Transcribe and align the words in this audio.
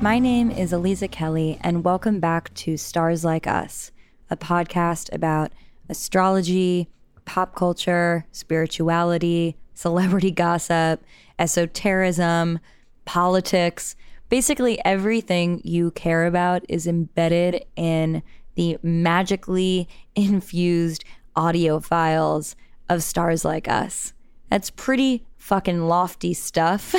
My 0.00 0.20
name 0.20 0.52
is 0.52 0.70
Aliza 0.70 1.10
Kelly, 1.10 1.58
and 1.60 1.82
welcome 1.82 2.20
back 2.20 2.54
to 2.54 2.76
Stars 2.76 3.24
Like 3.24 3.48
Us, 3.48 3.90
a 4.30 4.36
podcast 4.36 5.12
about 5.12 5.50
astrology, 5.88 6.88
pop 7.24 7.56
culture, 7.56 8.24
spirituality, 8.30 9.56
celebrity 9.74 10.30
gossip, 10.44 11.02
esotericism, 11.36 12.60
politics. 13.06 13.96
Basically, 14.28 14.78
everything 14.84 15.60
you 15.64 15.90
care 15.90 16.26
about 16.26 16.64
is 16.68 16.86
embedded 16.86 17.64
in 17.74 18.22
the 18.54 18.78
magically 18.84 19.88
infused 20.14 21.04
audio 21.34 21.80
files 21.80 22.54
of 22.88 23.02
Stars 23.02 23.44
Like 23.44 23.66
Us. 23.66 24.12
That's 24.48 24.70
pretty 24.70 25.24
fucking 25.38 25.88
lofty 25.88 26.34
stuff. 26.34 26.94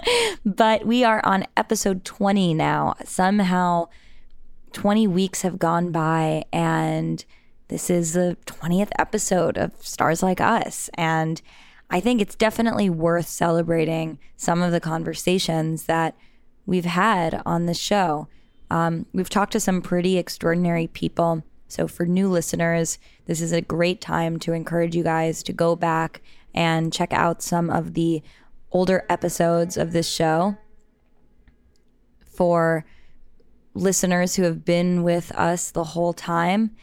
but 0.44 0.84
we 0.84 1.04
are 1.04 1.24
on 1.24 1.46
episode 1.56 2.04
20 2.04 2.54
now. 2.54 2.94
Somehow 3.04 3.88
20 4.72 5.06
weeks 5.06 5.42
have 5.42 5.58
gone 5.58 5.92
by 5.92 6.44
and 6.52 7.24
this 7.68 7.88
is 7.88 8.12
the 8.12 8.36
20th 8.46 8.90
episode 8.98 9.56
of 9.56 9.72
Stars 9.80 10.22
Like 10.22 10.40
Us. 10.40 10.90
And 10.94 11.40
I 11.88 12.00
think 12.00 12.20
it's 12.20 12.34
definitely 12.34 12.90
worth 12.90 13.26
celebrating 13.26 14.18
some 14.36 14.60
of 14.60 14.72
the 14.72 14.80
conversations 14.80 15.84
that 15.84 16.14
we've 16.66 16.84
had 16.84 17.40
on 17.46 17.66
the 17.66 17.74
show. 17.74 18.28
Um, 18.70 19.06
we've 19.12 19.30
talked 19.30 19.52
to 19.52 19.60
some 19.60 19.80
pretty 19.82 20.18
extraordinary 20.18 20.86
people. 20.86 21.44
So, 21.68 21.88
for 21.88 22.04
new 22.04 22.28
listeners, 22.28 22.98
this 23.24 23.40
is 23.40 23.52
a 23.52 23.62
great 23.62 24.02
time 24.02 24.38
to 24.40 24.52
encourage 24.52 24.94
you 24.94 25.02
guys 25.02 25.42
to 25.44 25.54
go 25.54 25.74
back 25.74 26.20
and 26.54 26.92
check 26.92 27.12
out 27.12 27.42
some 27.42 27.70
of 27.70 27.94
the 27.94 28.22
older 28.70 29.04
episodes 29.08 29.76
of 29.76 29.92
this 29.92 30.08
show. 30.08 30.56
For 32.20 32.84
listeners 33.74 34.36
who 34.36 34.42
have 34.42 34.64
been 34.64 35.02
with 35.02 35.32
us 35.32 35.70
the 35.70 35.84
whole 35.84 36.12
time, 36.12 36.74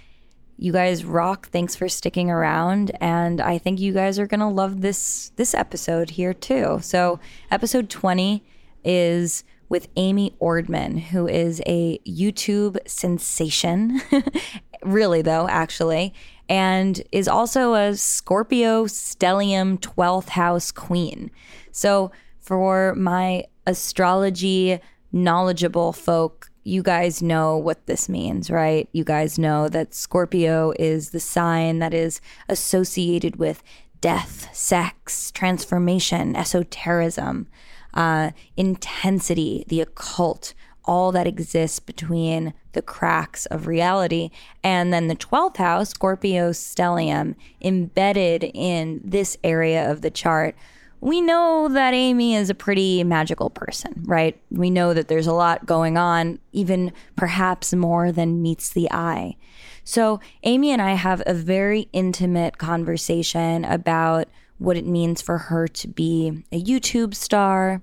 you 0.57 0.71
guys 0.73 1.05
rock. 1.05 1.47
Thanks 1.49 1.75
for 1.75 1.87
sticking 1.87 2.29
around 2.29 2.91
and 2.99 3.39
I 3.39 3.57
think 3.57 3.79
you 3.79 3.93
guys 3.93 4.19
are 4.19 4.27
going 4.27 4.41
to 4.41 4.47
love 4.47 4.81
this 4.81 5.31
this 5.37 5.53
episode 5.53 6.11
here 6.11 6.33
too. 6.33 6.79
So, 6.81 7.19
episode 7.49 7.89
20 7.89 8.43
is 8.83 9.43
with 9.69 9.87
Amy 9.95 10.35
Ordman, 10.41 10.99
who 10.99 11.27
is 11.27 11.61
a 11.65 11.99
YouTube 11.99 12.77
sensation. 12.87 14.01
really 14.83 15.21
though, 15.21 15.47
actually 15.47 16.13
and 16.49 17.01
is 17.11 17.27
also 17.27 17.75
a 17.75 17.95
Scorpio 17.95 18.85
stellium 18.85 19.79
12th 19.79 20.29
house 20.29 20.71
queen. 20.71 21.31
So, 21.71 22.11
for 22.39 22.95
my 22.95 23.45
astrology 23.67 24.79
knowledgeable 25.11 25.93
folk, 25.93 26.49
you 26.63 26.83
guys 26.83 27.21
know 27.21 27.55
what 27.57 27.85
this 27.85 28.09
means, 28.09 28.49
right? 28.51 28.89
You 28.91 29.03
guys 29.03 29.39
know 29.39 29.69
that 29.69 29.93
Scorpio 29.93 30.73
is 30.79 31.11
the 31.11 31.19
sign 31.19 31.79
that 31.79 31.93
is 31.93 32.21
associated 32.47 33.37
with 33.37 33.63
death, 34.01 34.53
sex, 34.55 35.31
transformation, 35.31 36.35
esotericism, 36.35 37.47
uh, 37.93 38.31
intensity, 38.55 39.65
the 39.67 39.81
occult, 39.81 40.53
all 40.85 41.11
that 41.11 41.27
exists 41.27 41.79
between 41.79 42.53
the 42.73 42.81
cracks 42.81 43.45
of 43.47 43.67
reality. 43.67 44.29
And 44.63 44.93
then 44.93 45.07
the 45.07 45.15
12th 45.15 45.57
house, 45.57 45.89
Scorpio 45.89 46.51
stellium, 46.51 47.35
embedded 47.61 48.51
in 48.53 49.01
this 49.03 49.37
area 49.43 49.89
of 49.89 50.01
the 50.01 50.11
chart. 50.11 50.55
We 51.01 51.21
know 51.21 51.69
that 51.69 51.93
Amy 51.93 52.35
is 52.35 52.49
a 52.49 52.55
pretty 52.55 53.03
magical 53.03 53.49
person, 53.49 54.03
right? 54.05 54.39
We 54.51 54.69
know 54.69 54.93
that 54.93 55.07
there's 55.07 55.27
a 55.27 55.33
lot 55.33 55.65
going 55.65 55.97
on, 55.97 56.39
even 56.51 56.91
perhaps 57.15 57.73
more 57.73 58.11
than 58.11 58.41
meets 58.41 58.69
the 58.69 58.91
eye. 58.91 59.37
So, 59.85 60.19
Amy 60.43 60.71
and 60.71 60.81
I 60.81 60.93
have 60.93 61.23
a 61.25 61.33
very 61.33 61.87
intimate 61.93 62.57
conversation 62.57 63.63
about 63.65 64.27
what 64.57 64.77
it 64.77 64.85
means 64.85 65.21
for 65.21 65.37
her 65.37 65.67
to 65.67 65.87
be 65.87 66.43
a 66.51 66.61
YouTube 66.61 67.15
star, 67.15 67.81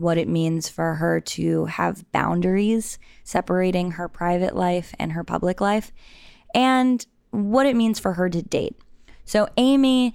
what 0.00 0.18
it 0.18 0.28
means 0.28 0.68
for 0.68 0.94
her 0.94 1.20
to 1.20 1.66
have 1.66 2.10
boundaries 2.12 2.98
separating 3.24 3.92
her 3.92 4.08
private 4.08 4.56
life 4.56 4.94
and 4.98 5.12
her 5.12 5.24
public 5.24 5.60
life, 5.60 5.92
and 6.54 7.06
what 7.30 7.66
it 7.66 7.76
means 7.76 8.00
for 8.00 8.14
her 8.14 8.28
to 8.28 8.42
date. 8.42 8.76
So 9.24 9.48
Amy 9.56 10.14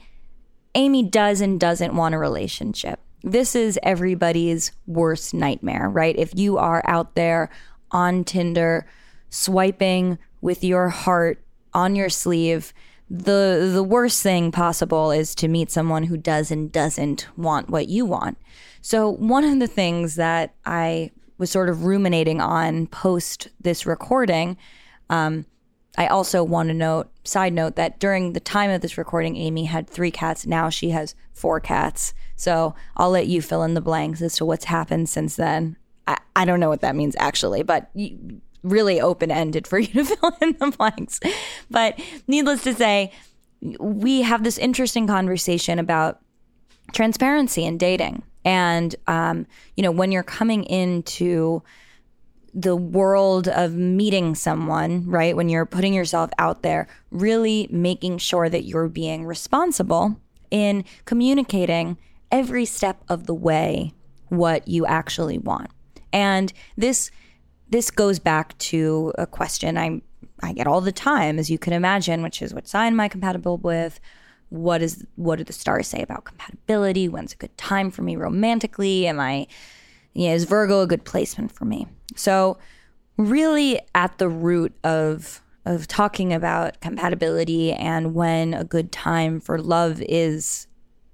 Amy 0.74 1.03
does 1.03 1.40
and 1.40 1.59
doesn't 1.59 1.95
want 1.95 2.16
a 2.16 2.18
relationship. 2.18 3.00
This 3.24 3.56
is 3.56 3.79
everybody's 3.81 4.74
worst 4.85 5.34
nightmare, 5.34 5.90
right? 5.90 6.16
If 6.18 6.35
you 6.35 6.57
are 6.57 6.84
out 6.85 7.16
there 7.16 7.50
on 7.91 8.25
Tinder 8.25 8.85
swiping 9.29 10.19
with 10.41 10.63
your 10.63 10.90
heart 10.90 11.41
on 11.74 11.95
your 11.95 12.09
sleeve, 12.09 12.74
the 13.09 13.69
the 13.73 13.83
worst 13.83 14.23
thing 14.23 14.51
possible 14.51 15.11
is 15.11 15.35
to 15.35 15.47
meet 15.47 15.71
someone 15.71 16.03
who 16.03 16.17
does 16.17 16.49
and 16.49 16.71
doesn't 16.71 17.27
want 17.38 17.69
what 17.69 17.88
you 17.88 18.05
want. 18.05 18.38
So, 18.81 19.09
one 19.09 19.43
of 19.43 19.59
the 19.59 19.67
things 19.67 20.16
that 20.16 20.55
I 20.66 21.11
was 21.38 21.51
sort 21.51 21.69
of 21.69 21.83
ruminating 21.85 22.41
on 22.41 22.88
post 22.88 23.49
this 23.59 23.85
recording, 23.85 24.57
um, 25.09 25.45
I 25.97 26.07
also 26.07 26.44
want 26.44 26.69
to 26.69 26.73
note, 26.73 27.09
side 27.23 27.53
note, 27.53 27.75
that 27.75 27.99
during 27.99 28.33
the 28.33 28.39
time 28.39 28.69
of 28.69 28.81
this 28.81 28.97
recording, 28.97 29.38
Amy 29.38 29.65
had 29.65 29.89
three 29.89 30.11
cats. 30.11 30.45
Now 30.45 30.69
she 30.69 30.89
has 30.89 31.15
four 31.33 31.59
cats. 31.59 32.13
So 32.35 32.75
I'll 32.97 33.11
let 33.11 33.27
you 33.27 33.41
fill 33.41 33.63
in 33.63 33.73
the 33.73 33.81
blanks 33.81 34.21
as 34.21 34.35
to 34.38 34.45
what's 34.45 34.65
happened 34.65 35.09
since 35.09 35.35
then. 35.35 35.77
I, 36.07 36.17
I 36.35 36.45
don't 36.45 36.59
know 36.59 36.69
what 36.69 36.81
that 36.81 36.95
means 36.95 37.15
actually, 37.17 37.63
but 37.63 37.89
really 38.65 38.99
open 38.99 39.31
ended 39.31 39.67
for 39.67 39.79
you 39.79 39.87
to 39.87 40.03
fill 40.03 40.37
in 40.41 40.55
the 40.59 40.71
blanks. 40.77 41.19
But 41.69 41.99
needless 42.27 42.63
to 42.63 42.73
say, 42.73 43.11
we 43.79 44.21
have 44.21 44.43
this 44.43 44.57
interesting 44.57 45.07
conversation 45.07 45.79
about 45.79 46.19
transparency 46.93 47.65
in 47.65 47.77
dating. 47.77 48.23
And, 48.43 48.95
um, 49.07 49.47
you 49.75 49.83
know, 49.83 49.91
when 49.91 50.11
you're 50.11 50.23
coming 50.23 50.63
into 50.65 51.63
the 52.53 52.75
world 52.75 53.49
of 53.49 53.73
meeting 53.73 54.33
someone, 54.33 55.05
right? 55.05 55.35
When 55.35 55.49
you're 55.49 55.65
putting 55.65 55.93
yourself 55.93 56.29
out 56.39 56.63
there, 56.63 56.87
really 57.11 57.67
making 57.69 58.19
sure 58.19 58.47
that 58.47 58.63
you're 58.63 58.87
being 58.87 59.25
responsible 59.25 60.21
in 60.51 60.85
communicating 61.03 61.97
every 62.31 62.63
step 62.63 63.03
of 63.09 63.25
the 63.25 63.33
way 63.33 63.93
what 64.29 64.67
you 64.69 64.85
actually 64.85 65.37
want. 65.37 65.69
And 66.13 66.53
this 66.77 67.11
this 67.75 67.91
goes 67.91 68.19
back 68.19 68.58
to 68.58 69.12
a 69.18 69.28
question 69.28 69.78
I 69.78 70.02
I 70.41 70.53
get 70.53 70.68
all 70.68 70.81
the 70.81 70.91
time, 70.91 71.40
as 71.40 71.50
you 71.50 71.58
can 71.58 71.74
imagine, 71.74 72.22
which 72.22 72.41
is 72.41 72.53
what 72.53 72.68
sign 72.68 72.94
am 72.94 73.00
I 73.00 73.08
compatible 73.08 73.58
with? 73.58 74.00
what 74.50 74.81
is 74.81 75.06
what 75.16 75.38
do 75.38 75.44
the 75.44 75.53
stars 75.53 75.88
say 75.88 76.02
about 76.02 76.24
compatibility? 76.24 77.09
When's 77.09 77.34
a 77.34 77.38
good 77.38 77.58
time 77.58 77.91
for 77.91 78.02
me 78.02 78.16
romantically? 78.16 79.08
Am 79.08 79.19
I 79.19 79.47
you 80.13 80.30
know, 80.30 80.34
is 80.34 80.46
Virgo 80.46 80.81
a 80.81 80.88
good 80.88 81.03
placement 81.03 81.52
for 81.52 81.66
me? 81.66 81.88
So 82.16 82.58
really 83.18 83.80
at 83.94 84.18
the 84.18 84.30
root 84.30 84.74
of 84.84 85.42
of 85.66 85.88
talking 85.88 86.31
about 86.31 86.80
compatibility 86.80 87.74
and 87.74 88.13
when 88.13 88.53
a 88.53 88.63
good 88.63 88.92
time 88.92 89.40
for 89.40 89.59
love 89.59 90.02
is 90.07 90.68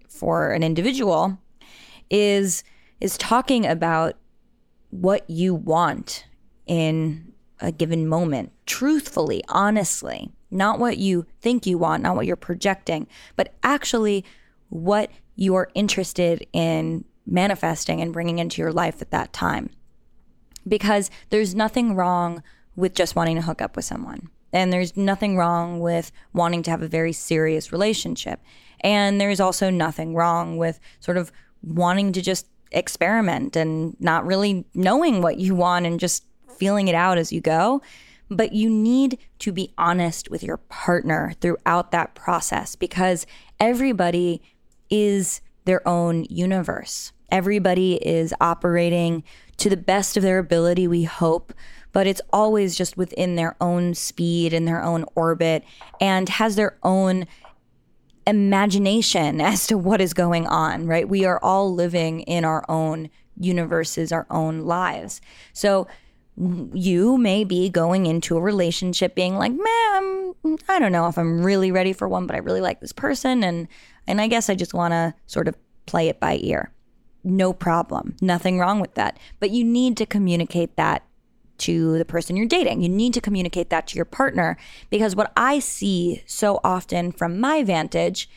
for 0.09 0.51
an 0.51 0.61
individual 0.61 1.39
is 2.09 2.63
is 2.99 3.17
talking 3.17 3.65
about 3.65 4.15
what 4.89 5.27
you 5.29 5.55
want 5.55 6.25
in 6.71 7.33
a 7.59 7.71
given 7.71 8.07
moment 8.07 8.51
truthfully 8.65 9.43
honestly 9.49 10.31
not 10.51 10.79
what 10.79 10.97
you 10.97 11.25
think 11.41 11.65
you 11.65 11.77
want, 11.77 12.03
not 12.03 12.15
what 12.15 12.25
you're 12.25 12.35
projecting, 12.35 13.07
but 13.35 13.53
actually 13.63 14.25
what 14.69 15.09
you're 15.35 15.69
interested 15.73 16.45
in 16.53 17.05
manifesting 17.25 18.01
and 18.01 18.13
bringing 18.13 18.39
into 18.39 18.61
your 18.61 18.73
life 18.73 19.01
at 19.01 19.11
that 19.11 19.31
time. 19.31 19.69
Because 20.67 21.09
there's 21.29 21.55
nothing 21.55 21.95
wrong 21.95 22.43
with 22.75 22.93
just 22.93 23.15
wanting 23.15 23.37
to 23.37 23.41
hook 23.41 23.61
up 23.61 23.75
with 23.75 23.85
someone. 23.85 24.29
And 24.53 24.71
there's 24.71 24.97
nothing 24.97 25.37
wrong 25.37 25.79
with 25.79 26.11
wanting 26.33 26.61
to 26.63 26.71
have 26.71 26.81
a 26.81 26.87
very 26.87 27.13
serious 27.13 27.71
relationship. 27.71 28.41
And 28.81 29.19
there's 29.19 29.39
also 29.39 29.69
nothing 29.69 30.13
wrong 30.13 30.57
with 30.57 30.79
sort 30.99 31.17
of 31.17 31.31
wanting 31.63 32.11
to 32.13 32.21
just 32.21 32.47
experiment 32.71 33.55
and 33.55 33.95
not 33.99 34.25
really 34.25 34.65
knowing 34.73 35.21
what 35.21 35.37
you 35.37 35.55
want 35.55 35.85
and 35.85 35.99
just 35.99 36.25
feeling 36.61 36.87
it 36.87 36.93
out 36.93 37.17
as 37.17 37.33
you 37.33 37.41
go. 37.41 37.81
But 38.29 38.53
you 38.53 38.69
need 38.69 39.17
to 39.39 39.51
be 39.51 39.73
honest 39.79 40.29
with 40.29 40.43
your 40.43 40.57
partner 40.57 41.33
throughout 41.41 41.89
that 41.89 42.13
process 42.13 42.75
because 42.75 43.25
everybody 43.59 44.43
is 44.91 45.41
their 45.65 45.85
own 45.87 46.25
universe. 46.29 47.13
Everybody 47.31 47.95
is 47.95 48.31
operating 48.39 49.23
to 49.57 49.71
the 49.71 49.77
best 49.77 50.17
of 50.17 50.21
their 50.21 50.37
ability, 50.37 50.87
we 50.87 51.03
hope, 51.03 51.51
but 51.93 52.05
it's 52.05 52.21
always 52.31 52.75
just 52.75 52.95
within 52.95 53.37
their 53.37 53.55
own 53.59 53.95
speed 53.95 54.53
and 54.53 54.67
their 54.67 54.83
own 54.83 55.03
orbit 55.15 55.63
and 55.99 56.29
has 56.29 56.55
their 56.55 56.77
own 56.83 57.25
imagination 58.27 59.41
as 59.51 59.65
to 59.65 59.79
what 59.79 59.99
is 59.99 60.13
going 60.13 60.45
on, 60.45 60.85
right? 60.85 61.09
We 61.09 61.25
are 61.25 61.39
all 61.41 61.73
living 61.73 62.19
in 62.21 62.45
our 62.45 62.63
own 62.69 63.09
universes, 63.41 64.11
our 64.11 64.27
own 64.29 64.61
lives. 64.61 65.21
So 65.53 65.87
you 66.37 67.17
may 67.17 67.43
be 67.43 67.69
going 67.69 68.05
into 68.05 68.37
a 68.37 68.41
relationship 68.41 69.15
being 69.15 69.37
like, 69.37 69.51
man, 69.51 70.33
I 70.69 70.79
don't 70.79 70.91
know 70.91 71.07
if 71.07 71.17
I'm 71.17 71.43
really 71.43 71.71
ready 71.71 71.93
for 71.93 72.07
one, 72.07 72.25
but 72.25 72.35
I 72.35 72.39
really 72.39 72.61
like 72.61 72.79
this 72.79 72.93
person. 72.93 73.43
And, 73.43 73.67
and 74.07 74.21
I 74.21 74.27
guess 74.27 74.49
I 74.49 74.55
just 74.55 74.73
want 74.73 74.93
to 74.93 75.13
sort 75.27 75.47
of 75.47 75.55
play 75.85 76.07
it 76.07 76.19
by 76.19 76.39
ear. 76.41 76.71
No 77.23 77.53
problem. 77.53 78.15
Nothing 78.21 78.57
wrong 78.57 78.79
with 78.79 78.95
that. 78.95 79.19
But 79.39 79.51
you 79.51 79.63
need 79.63 79.97
to 79.97 80.05
communicate 80.05 80.75
that 80.77 81.03
to 81.59 81.97
the 81.99 82.05
person 82.05 82.35
you're 82.35 82.47
dating. 82.47 82.81
You 82.81 82.89
need 82.89 83.13
to 83.13 83.21
communicate 83.21 83.69
that 83.69 83.85
to 83.87 83.95
your 83.95 84.05
partner 84.05 84.57
because 84.89 85.15
what 85.15 85.31
I 85.37 85.59
see 85.59 86.23
so 86.25 86.59
often 86.63 87.11
from 87.11 87.39
my 87.39 87.63
vantage 87.63 88.27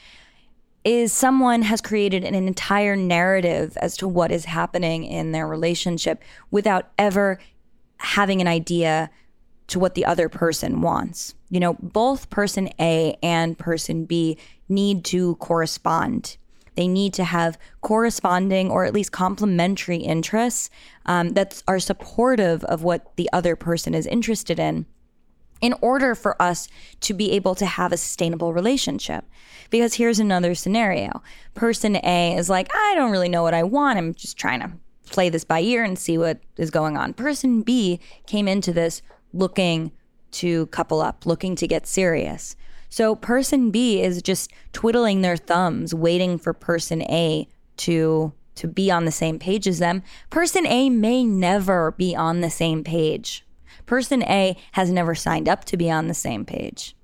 is 0.85 1.13
someone 1.15 1.63
has 1.63 1.81
created 1.81 2.25
an 2.25 2.35
entire 2.35 2.95
narrative 2.95 3.79
as 3.79 3.97
to 3.97 4.07
what 4.07 4.31
is 4.31 4.45
happening 4.45 5.05
in 5.05 5.33
their 5.33 5.49
relationship 5.49 6.23
without 6.51 6.91
ever 6.99 7.39
having 8.05 8.41
an 8.41 8.49
idea 8.49 9.11
to 9.69 9.79
what 9.79 9.95
the 9.95 10.05
other 10.05 10.29
person 10.29 10.81
wants. 10.81 11.35
You 11.51 11.61
know, 11.61 11.75
both 11.75 12.31
person 12.31 12.69
A 12.81 13.17
and 13.23 13.59
person 13.59 14.05
B 14.05 14.39
need 14.69 15.05
to 15.07 15.37
correspond. 15.37 16.37
They 16.77 16.89
need 16.89 17.15
to 17.15 17.25
have 17.25 17.59
corresponding 17.81 18.71
or 18.71 18.85
at 18.85 18.93
least 18.93 19.13
complementary 19.13 19.99
interests 19.99 20.71
um, 21.07 21.31
that 21.31 21.63
are 21.69 21.79
supportive 21.79 22.65
of 22.65 22.83
what 22.83 23.17
the 23.17 23.31
other 23.33 23.55
person 23.57 23.95
is 23.95 24.07
interested 24.07 24.59
in 24.59 24.87
in 25.61 25.75
order 25.81 26.15
for 26.15 26.41
us 26.43 26.69
to 27.01 27.15
be 27.15 27.31
able 27.33 27.55
to 27.55 27.65
have 27.65 27.93
a 27.93 27.97
sustainable 27.97 28.53
relationship. 28.53 29.25
Because 29.71 29.95
here's 29.95 30.19
another 30.19 30.55
scenario 30.55 31.23
person 31.55 31.97
A 32.05 32.37
is 32.37 32.51
like, 32.51 32.69
I 32.75 32.95
don't 32.97 33.11
really 33.11 33.29
know 33.29 33.43
what 33.43 33.55
I 33.55 33.63
want. 33.63 33.97
I'm 33.97 34.13
just 34.13 34.37
trying 34.37 34.61
to 34.61 34.73
play 35.07 35.29
this 35.29 35.45
by 35.45 35.61
ear 35.61 35.85
and 35.85 35.99
see 35.99 36.19
what 36.19 36.41
is 36.57 36.71
going 36.71 36.97
on. 36.97 37.15
Person 37.15 37.63
B 37.63 38.01
came 38.27 38.49
into 38.49 38.73
this 38.73 39.03
looking 39.33 39.93
to 40.33 40.67
couple 40.67 41.01
up, 41.01 41.27
looking 41.27 41.57
to 41.57 41.67
get 41.67 41.87
serious. 41.87 42.57
So 42.89 43.15
person 43.15 43.71
B 43.71 44.01
is 44.01 44.23
just 44.23 44.51
twiddling 44.73 45.21
their 45.21 45.37
thumbs, 45.37 45.95
waiting 45.95 46.39
for 46.39 46.53
person 46.53 47.03
A 47.03 47.49
to 47.79 48.33
to 48.57 48.69
be 48.69 48.89
on 48.89 49.05
the 49.05 49.11
same 49.11 49.39
page 49.39 49.67
as 49.67 49.81
them. 49.81 50.03
Person 50.31 50.65
A 50.67 50.89
may 50.89 51.25
never 51.25 51.91
be 51.91 52.15
on 52.15 52.41
the 52.41 52.51
same 52.51 52.85
page. 52.85 53.45
Person 53.87 54.23
A 54.23 54.57
has 54.73 54.91
never 54.91 55.15
signed 55.15 55.49
up 55.49 55.65
to 55.65 55.77
be 55.77 55.91
on 55.91 56.07
the 56.07 56.15
same 56.15 56.45
page. 56.45 56.95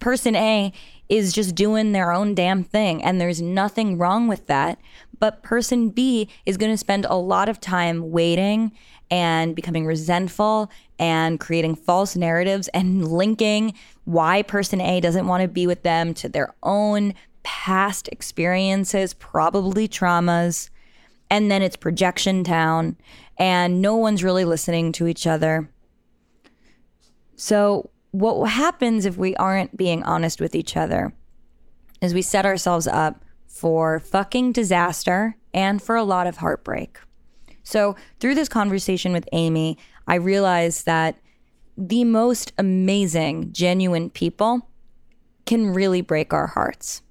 Person 0.00 0.34
A 0.34 0.72
is 1.08 1.32
just 1.32 1.54
doing 1.54 1.92
their 1.92 2.12
own 2.12 2.34
damn 2.34 2.62
thing, 2.62 3.02
and 3.02 3.20
there's 3.20 3.40
nothing 3.40 3.96
wrong 3.96 4.28
with 4.28 4.46
that. 4.46 4.78
But 5.20 5.42
person 5.42 5.90
B 5.90 6.28
is 6.46 6.56
going 6.56 6.72
to 6.72 6.76
spend 6.76 7.04
a 7.04 7.16
lot 7.16 7.48
of 7.48 7.60
time 7.60 8.10
waiting 8.10 8.72
and 9.10 9.56
becoming 9.56 9.86
resentful 9.86 10.70
and 10.98 11.40
creating 11.40 11.74
false 11.74 12.16
narratives 12.16 12.68
and 12.68 13.08
linking 13.08 13.74
why 14.04 14.42
person 14.42 14.80
A 14.80 15.00
doesn't 15.00 15.26
want 15.26 15.42
to 15.42 15.48
be 15.48 15.66
with 15.66 15.82
them 15.82 16.14
to 16.14 16.28
their 16.28 16.54
own 16.62 17.14
past 17.42 18.08
experiences, 18.08 19.14
probably 19.14 19.88
traumas. 19.88 20.70
And 21.30 21.50
then 21.50 21.62
it's 21.62 21.76
projection 21.76 22.42
town, 22.42 22.96
and 23.36 23.82
no 23.82 23.96
one's 23.96 24.24
really 24.24 24.46
listening 24.46 24.92
to 24.92 25.06
each 25.06 25.26
other. 25.26 25.68
So, 27.36 27.90
what 28.12 28.46
happens 28.46 29.04
if 29.04 29.18
we 29.18 29.36
aren't 29.36 29.76
being 29.76 30.02
honest 30.02 30.40
with 30.40 30.54
each 30.54 30.76
other 30.76 31.12
is 32.00 32.14
we 32.14 32.22
set 32.22 32.46
ourselves 32.46 32.86
up 32.86 33.22
for 33.48 33.98
fucking 33.98 34.52
disaster 34.52 35.36
and 35.52 35.82
for 35.82 35.96
a 35.96 36.04
lot 36.04 36.26
of 36.26 36.36
heartbreak. 36.36 36.98
So, 37.64 37.96
through 38.20 38.34
this 38.34 38.48
conversation 38.48 39.12
with 39.12 39.28
Amy, 39.32 39.76
I 40.06 40.14
realized 40.14 40.86
that 40.86 41.18
the 41.76 42.04
most 42.04 42.52
amazing, 42.56 43.52
genuine 43.52 44.10
people 44.10 44.68
can 45.44 45.74
really 45.74 46.00
break 46.00 46.32
our 46.32 46.46
hearts. 46.46 47.02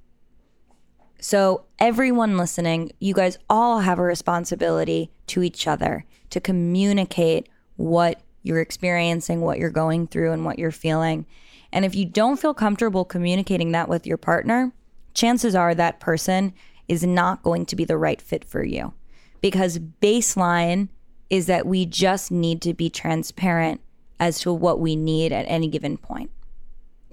So, 1.19 1.65
everyone 1.79 2.37
listening, 2.37 2.91
you 2.99 3.13
guys 3.13 3.37
all 3.49 3.79
have 3.79 3.99
a 3.99 4.03
responsibility 4.03 5.11
to 5.27 5.43
each 5.43 5.67
other 5.67 6.05
to 6.29 6.39
communicate 6.39 7.49
what 7.75 8.21
you're 8.43 8.61
experiencing, 8.61 9.41
what 9.41 9.59
you're 9.59 9.69
going 9.69 10.07
through, 10.07 10.31
and 10.31 10.45
what 10.45 10.57
you're 10.57 10.71
feeling. 10.71 11.25
And 11.71 11.85
if 11.85 11.95
you 11.95 12.05
don't 12.05 12.39
feel 12.39 12.53
comfortable 12.53 13.05
communicating 13.05 13.73
that 13.73 13.89
with 13.89 14.07
your 14.07 14.17
partner, 14.17 14.71
chances 15.17 15.55
are 15.55 15.73
that 15.73 15.99
person 15.99 16.53
is 16.87 17.03
not 17.03 17.43
going 17.43 17.65
to 17.65 17.75
be 17.75 17.83
the 17.83 17.97
right 17.97 18.21
fit 18.21 18.45
for 18.45 18.63
you. 18.63 18.93
Because 19.41 19.79
baseline 19.79 20.89
is 21.29 21.47
that 21.47 21.65
we 21.65 21.85
just 21.85 22.31
need 22.31 22.61
to 22.61 22.73
be 22.73 22.89
transparent 22.89 23.81
as 24.19 24.39
to 24.39 24.53
what 24.53 24.79
we 24.79 24.95
need 24.95 25.33
at 25.33 25.45
any 25.47 25.67
given 25.67 25.97
point. 25.97 26.31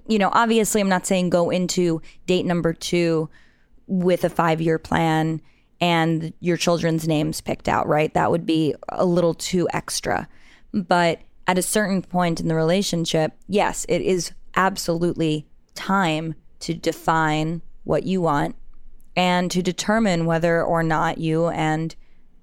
You 0.07 0.19
know, 0.19 0.31
obviously, 0.33 0.81
I'm 0.81 0.89
not 0.89 1.07
saying 1.07 1.31
go 1.31 1.51
into 1.51 2.03
date 2.27 2.45
number 2.45 2.73
two 2.73 3.31
with 3.87 4.23
a 4.23 4.31
five 4.31 4.61
year 4.61 4.79
plan 4.79 5.41
and 5.81 6.33
your 6.41 6.57
children's 6.57 7.09
names 7.09 7.41
picked 7.41 7.69
out, 7.69 7.89
right? 7.89 8.13
That 8.15 8.31
would 8.31 8.47
be 8.47 8.75
a 8.91 9.05
little 9.05 9.35
too 9.35 9.67
extra. 9.73 10.29
But 10.73 11.21
at 11.47 11.59
a 11.59 11.63
certain 11.63 12.03
point 12.03 12.41
in 12.41 12.49
the 12.49 12.55
relationship, 12.55 13.33
yes, 13.49 13.85
it 13.89 14.03
is 14.03 14.33
absolutely 14.57 15.47
time 15.75 16.35
to 16.61 16.75
define 16.75 17.63
what 17.85 18.03
you 18.05 18.21
want 18.21 18.57
and 19.17 19.51
to 19.51 19.63
determine 19.63 20.27
whether 20.27 20.63
or 20.63 20.83
not 20.83 21.19
you 21.19 21.49
and 21.49 21.95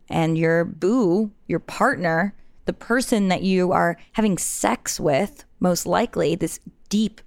and 0.10 0.38
your 0.38 0.66
boo, 0.66 1.32
your 1.48 1.60
partner, 1.60 2.36
the 2.66 2.74
person 2.74 3.30
that 3.30 3.44
you 3.44 3.72
are 3.72 3.98
having 4.14 4.38
sex 4.38 5.00
with, 5.00 5.46
most 5.60 5.86
likely 5.86 6.36
this 6.36 6.60
deep 6.90 7.22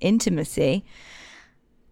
intimacy, 0.00 0.84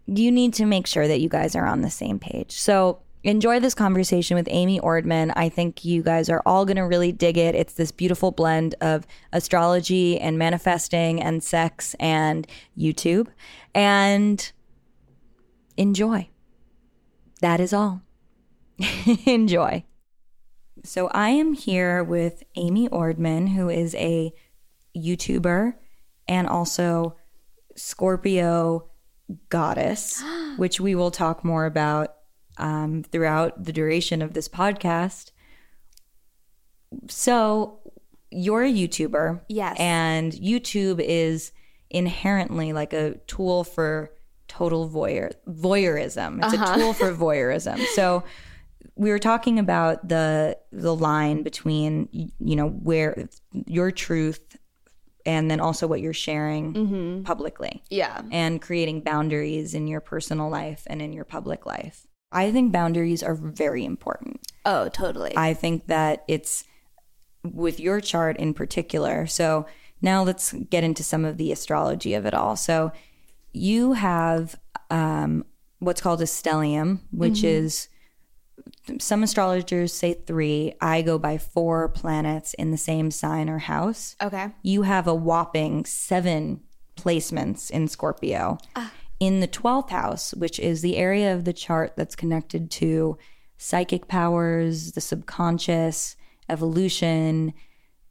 you 0.05 0.31
need 0.31 0.53
to 0.53 0.65
make 0.65 0.87
sure 0.87 1.07
that 1.07 1.19
you 1.19 1.29
guys 1.29 1.55
are 1.55 1.65
on 1.65 1.81
the 1.81 1.89
same 1.89 2.19
page. 2.19 2.51
So 2.51 2.99
enjoy 3.23 3.59
this 3.59 3.73
conversation 3.73 4.35
with 4.35 4.47
Amy 4.51 4.79
Ordman. 4.79 5.33
I 5.35 5.49
think 5.49 5.83
you 5.83 6.01
guys 6.01 6.29
are 6.29 6.41
all 6.45 6.65
going 6.65 6.77
to 6.77 6.83
really 6.83 7.11
dig 7.11 7.37
it. 7.37 7.55
It's 7.55 7.73
this 7.73 7.91
beautiful 7.91 8.31
blend 8.31 8.75
of 8.81 9.05
astrology 9.33 10.19
and 10.19 10.37
manifesting 10.37 11.21
and 11.21 11.43
sex 11.43 11.95
and 11.99 12.47
YouTube. 12.77 13.27
And 13.73 14.51
enjoy. 15.79 16.29
That 17.41 17.59
is 17.59 17.73
all. 17.73 18.01
enjoy. 19.25 19.85
So 20.83 21.07
I 21.07 21.29
am 21.29 21.53
here 21.53 22.03
with 22.03 22.43
Amy 22.55 22.87
Ordman, 22.89 23.49
who 23.49 23.69
is 23.69 23.95
a 23.95 24.33
YouTuber 24.95 25.73
and 26.27 26.47
also 26.47 27.15
Scorpio 27.75 28.89
goddess, 29.49 30.21
which 30.57 30.79
we 30.79 30.95
will 30.95 31.11
talk 31.11 31.43
more 31.43 31.65
about 31.65 32.13
um, 32.57 33.03
throughout 33.03 33.63
the 33.63 33.73
duration 33.73 34.21
of 34.21 34.33
this 34.33 34.49
podcast. 34.49 35.31
So, 37.07 37.79
you're 38.31 38.63
a 38.63 38.71
YouTuber. 38.71 39.41
Yes. 39.47 39.77
And 39.79 40.33
YouTube 40.33 40.99
is 40.99 41.51
inherently 41.89 42.73
like 42.73 42.93
a 42.93 43.15
tool 43.27 43.63
for 43.63 44.11
total 44.49 44.89
voyeur 44.89 45.31
voyeurism. 45.47 46.43
It's 46.43 46.53
uh-huh. 46.53 46.73
a 46.73 46.77
tool 46.77 46.93
for 46.93 47.13
voyeurism. 47.13 47.85
So, 47.95 48.23
we 48.95 49.11
were 49.11 49.19
talking 49.19 49.59
about 49.59 50.09
the 50.09 50.57
the 50.73 50.93
line 50.93 51.43
between 51.43 52.09
you 52.11 52.55
know 52.55 52.67
where 52.67 53.29
your 53.65 53.91
truth 53.91 54.57
and 55.25 55.49
then 55.49 55.59
also 55.59 55.87
what 55.87 56.01
you're 56.01 56.13
sharing 56.13 56.73
mm-hmm. 56.73 57.23
publicly. 57.23 57.83
Yeah. 57.89 58.21
And 58.31 58.61
creating 58.61 59.01
boundaries 59.01 59.73
in 59.73 59.87
your 59.87 60.01
personal 60.01 60.49
life 60.49 60.83
and 60.87 61.01
in 61.01 61.13
your 61.13 61.25
public 61.25 61.65
life. 61.65 62.07
I 62.31 62.51
think 62.51 62.71
boundaries 62.71 63.21
are 63.23 63.35
very 63.35 63.85
important. 63.85 64.41
Oh, 64.65 64.89
totally. 64.89 65.33
I 65.35 65.53
think 65.53 65.87
that 65.87 66.23
it's 66.27 66.63
with 67.43 67.79
your 67.79 68.01
chart 68.01 68.37
in 68.37 68.53
particular. 68.53 69.27
So 69.27 69.65
now 70.01 70.23
let's 70.23 70.53
get 70.53 70.83
into 70.83 71.03
some 71.03 71.25
of 71.25 71.37
the 71.37 71.51
astrology 71.51 72.13
of 72.13 72.25
it 72.25 72.33
all. 72.33 72.55
So 72.55 72.91
you 73.53 73.93
have 73.93 74.59
um, 74.89 75.45
what's 75.79 76.01
called 76.01 76.21
a 76.21 76.25
stellium, 76.25 77.01
which 77.11 77.39
mm-hmm. 77.39 77.65
is 77.65 77.89
some 78.99 79.23
astrologers 79.23 79.93
say 79.93 80.13
three. 80.13 80.73
I 80.81 81.01
go 81.01 81.17
by 81.17 81.37
four 81.37 81.89
planets 81.89 82.53
in 82.55 82.71
the 82.71 82.77
same 82.77 83.11
sign 83.11 83.49
or 83.49 83.59
house. 83.59 84.15
Okay. 84.21 84.49
You 84.61 84.83
have 84.83 85.07
a 85.07 85.15
whopping 85.15 85.85
seven 85.85 86.61
placements 86.95 87.71
in 87.71 87.87
Scorpio. 87.87 88.57
Ah 88.75 88.91
in 89.19 89.41
the 89.41 89.47
12th 89.47 89.89
house, 89.89 90.33
which 90.33 90.59
is 90.59 90.81
the 90.81 90.97
area 90.97 91.33
of 91.33 91.43
the 91.43 91.53
chart 91.53 91.93
that's 91.95 92.15
connected 92.15 92.71
to 92.71 93.17
psychic 93.57 94.07
powers, 94.07 94.93
the 94.93 95.01
subconscious, 95.01 96.15
evolution, 96.47 97.53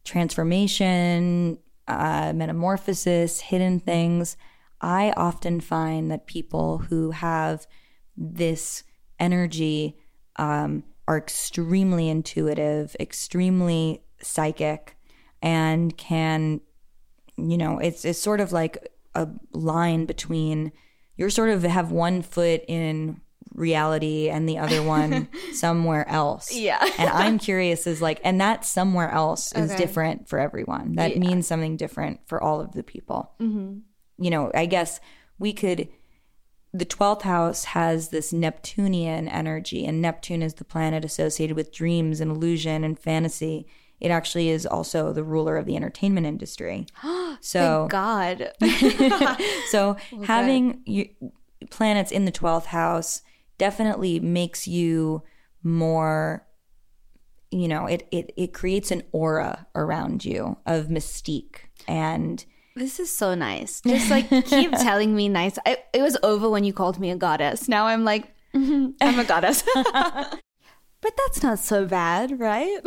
transformation, 0.05 1.57
uh, 1.87 2.31
metamorphosis, 2.35 3.41
hidden 3.41 3.79
things. 3.79 4.37
I 4.81 5.11
often 5.17 5.59
find 5.59 6.09
that 6.11 6.25
people 6.27 6.77
who 6.79 7.11
have 7.11 7.67
this 8.15 8.83
energy 9.19 9.97
um, 10.37 10.83
are 11.07 11.17
extremely 11.17 12.09
intuitive, 12.09 12.95
extremely 12.99 14.03
psychic, 14.21 14.95
and 15.41 15.95
can, 15.97 16.61
you 17.37 17.57
know, 17.57 17.79
it's 17.79 18.05
it's 18.05 18.19
sort 18.19 18.39
of 18.41 18.51
like 18.51 18.77
a 19.15 19.27
line 19.53 20.05
between 20.05 20.71
you're 21.17 21.29
sort 21.29 21.49
of 21.49 21.63
have 21.63 21.91
one 21.91 22.21
foot 22.21 22.63
in 22.67 23.19
reality 23.53 24.29
and 24.29 24.47
the 24.47 24.57
other 24.57 24.81
one 24.81 25.27
somewhere 25.53 26.07
else. 26.07 26.53
Yeah. 26.55 26.79
and 26.97 27.09
I'm 27.09 27.37
curious 27.39 27.85
is 27.87 28.01
like, 28.01 28.21
and 28.23 28.39
that 28.39 28.63
somewhere 28.63 29.09
else 29.09 29.51
is 29.53 29.71
Okay. 29.71 29.77
different 29.81 30.29
for 30.29 30.39
everyone. 30.39 30.95
That 30.95 31.17
means 31.17 31.47
something 31.47 31.75
different 31.75 32.21
for 32.27 32.41
all 32.41 32.61
of 32.61 32.71
the 32.71 32.83
people. 32.83 33.33
Mm-hmm. 33.41 33.79
You 34.19 34.29
know, 34.29 34.51
I 34.53 34.65
guess 34.65 34.99
we 35.37 35.53
could. 35.53 35.89
The 36.71 36.85
12th 36.85 37.23
house 37.23 37.63
has 37.65 38.09
this 38.09 38.31
Neptunian 38.31 39.27
energy, 39.27 39.85
and 39.85 40.01
Neptune 40.01 40.43
is 40.43 40.55
the 40.55 40.65
planet 40.65 41.03
associated 41.03 41.55
with 41.55 41.71
dreams 41.73 42.21
and 42.21 42.29
illusion 42.29 42.83
and 42.83 42.97
fantasy. 42.99 43.65
It 43.99 44.11
actually 44.11 44.49
is 44.49 44.67
also 44.67 45.11
the 45.11 45.23
ruler 45.23 45.57
of 45.57 45.65
the 45.65 45.75
entertainment 45.75 46.27
industry. 46.27 46.85
so, 47.41 47.87
Thank 47.89 47.91
God. 47.91 48.51
so 49.71 49.97
having 50.25 50.81
you, 50.85 51.09
planets 51.71 52.11
in 52.11 52.25
the 52.25 52.31
12th 52.31 52.65
house 52.65 53.23
definitely 53.57 54.19
makes 54.19 54.67
you 54.67 55.23
more 55.63 56.45
you 57.51 57.67
know 57.67 57.85
it, 57.85 58.07
it 58.11 58.31
it 58.37 58.53
creates 58.53 58.91
an 58.91 59.03
aura 59.11 59.67
around 59.75 60.23
you 60.23 60.57
of 60.65 60.87
mystique 60.87 61.61
and 61.87 62.45
This 62.79 62.99
is 62.99 63.11
so 63.11 63.35
nice. 63.35 63.81
Just 63.85 64.09
like 64.09 64.29
keep 64.45 64.71
telling 64.87 65.15
me 65.15 65.27
nice. 65.29 65.59
I, 65.65 65.77
it 65.93 66.01
was 66.01 66.17
over 66.23 66.49
when 66.49 66.63
you 66.63 66.73
called 66.73 66.99
me 66.99 67.11
a 67.11 67.15
goddess. 67.15 67.67
Now 67.67 67.85
I'm 67.87 68.03
like, 68.05 68.33
mhm, 68.55 68.93
I'm 69.01 69.19
a 69.19 69.25
goddess. 69.25 69.63
but 69.75 71.13
that's 71.17 71.43
not 71.43 71.59
so 71.59 71.85
bad, 71.85 72.39
right? 72.39 72.79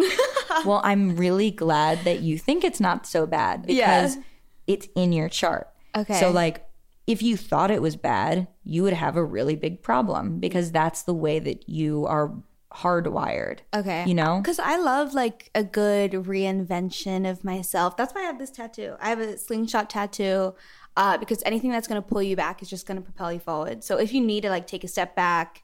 well 0.67 0.83
i'm 0.85 1.17
really 1.17 1.51
glad 1.51 1.99
that 2.05 2.21
you 2.21 2.37
think 2.37 2.63
it's 2.63 2.79
not 2.81 3.07
so 3.07 3.27
bad 3.27 3.65
Yeah. 3.69 4.03
because 4.03 4.19
it's 4.67 4.87
in 4.95 5.13
your 5.13 5.31
chart 5.31 5.69
Okay. 5.97 6.21
so 6.21 6.31
like 6.31 6.67
if 7.07 7.23
you 7.23 7.39
thought 7.39 7.71
it 7.71 7.81
was 7.81 7.97
bad 7.97 8.49
you 8.63 8.83
would 8.83 8.93
have 8.93 9.17
a 9.17 9.25
really 9.25 9.57
big 9.57 9.83
problem 9.83 10.39
because 10.41 10.71
that's 10.71 11.05
the 11.05 11.15
way 11.15 11.39
that 11.39 11.71
you 11.71 12.05
are 12.07 12.31
hardwired 12.75 13.59
Okay. 13.75 14.05
you 14.07 14.14
know 14.14 14.38
Because 14.41 14.59
I 14.59 14.76
love 14.76 15.14
like 15.14 15.50
a 15.55 15.62
good 15.64 16.12
reinvention 16.12 17.29
of 17.31 17.45
myself. 17.45 17.97
That's 17.97 18.14
why 18.14 18.23
I 18.23 18.25
have 18.25 18.38
this 18.38 18.50
tattoo. 18.50 18.95
I 19.00 19.09
have 19.11 19.21
a 19.21 19.37
slingshot 19.38 19.91
tattoo 19.91 20.55
uh, 20.97 21.19
because 21.19 21.43
anything 21.45 21.71
that's 21.71 21.88
going 21.88 22.00
to 22.00 22.07
pull 22.07 22.23
you 22.23 22.37
back 22.37 22.62
is 22.62 22.69
just 22.69 22.87
going 22.87 22.97
to 22.99 23.02
propel 23.02 23.33
you 23.33 23.38
forward. 23.38 23.83
So 23.85 23.99
if 23.99 24.12
you 24.12 24.21
need 24.21 24.43
to 24.43 24.50
like 24.50 24.67
take 24.67 24.85
a 24.85 24.88
step 24.88 25.14
back, 25.17 25.62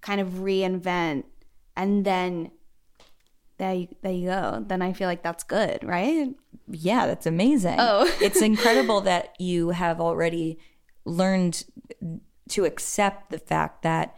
kind 0.00 0.20
of 0.20 0.28
reinvent, 0.28 1.24
and 1.76 2.04
then 2.04 2.50
there 3.58 3.74
you, 3.74 3.88
there 4.02 4.12
you 4.12 4.26
go, 4.28 4.64
then 4.66 4.82
I 4.82 4.92
feel 4.92 5.08
like 5.08 5.22
that's 5.22 5.44
good, 5.44 5.84
right? 5.84 6.34
Yeah, 6.68 7.06
that's 7.06 7.26
amazing. 7.26 7.76
Oh. 7.78 8.12
it's 8.20 8.42
incredible 8.42 9.00
that 9.02 9.34
you 9.40 9.70
have 9.70 10.00
already 10.00 10.58
learned 11.04 11.64
to 12.48 12.64
accept 12.64 13.30
the 13.30 13.38
fact 13.38 13.82
that 13.82 14.16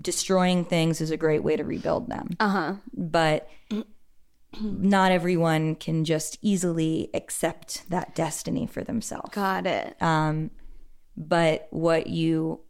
destroying 0.00 0.64
things 0.64 1.00
is 1.00 1.10
a 1.10 1.16
great 1.16 1.42
way 1.42 1.56
to 1.56 1.64
rebuild 1.64 2.08
them. 2.08 2.30
Uh 2.40 2.48
huh. 2.48 2.74
But 2.94 3.48
not 4.60 5.12
everyone 5.12 5.74
can 5.74 6.04
just 6.04 6.38
easily 6.42 7.10
accept 7.14 7.88
that 7.90 8.14
destiny 8.14 8.66
for 8.66 8.82
themselves. 8.84 9.30
Got 9.32 9.66
it. 9.66 10.00
Um, 10.02 10.50
but 11.16 11.68
what 11.70 12.06
you 12.06 12.60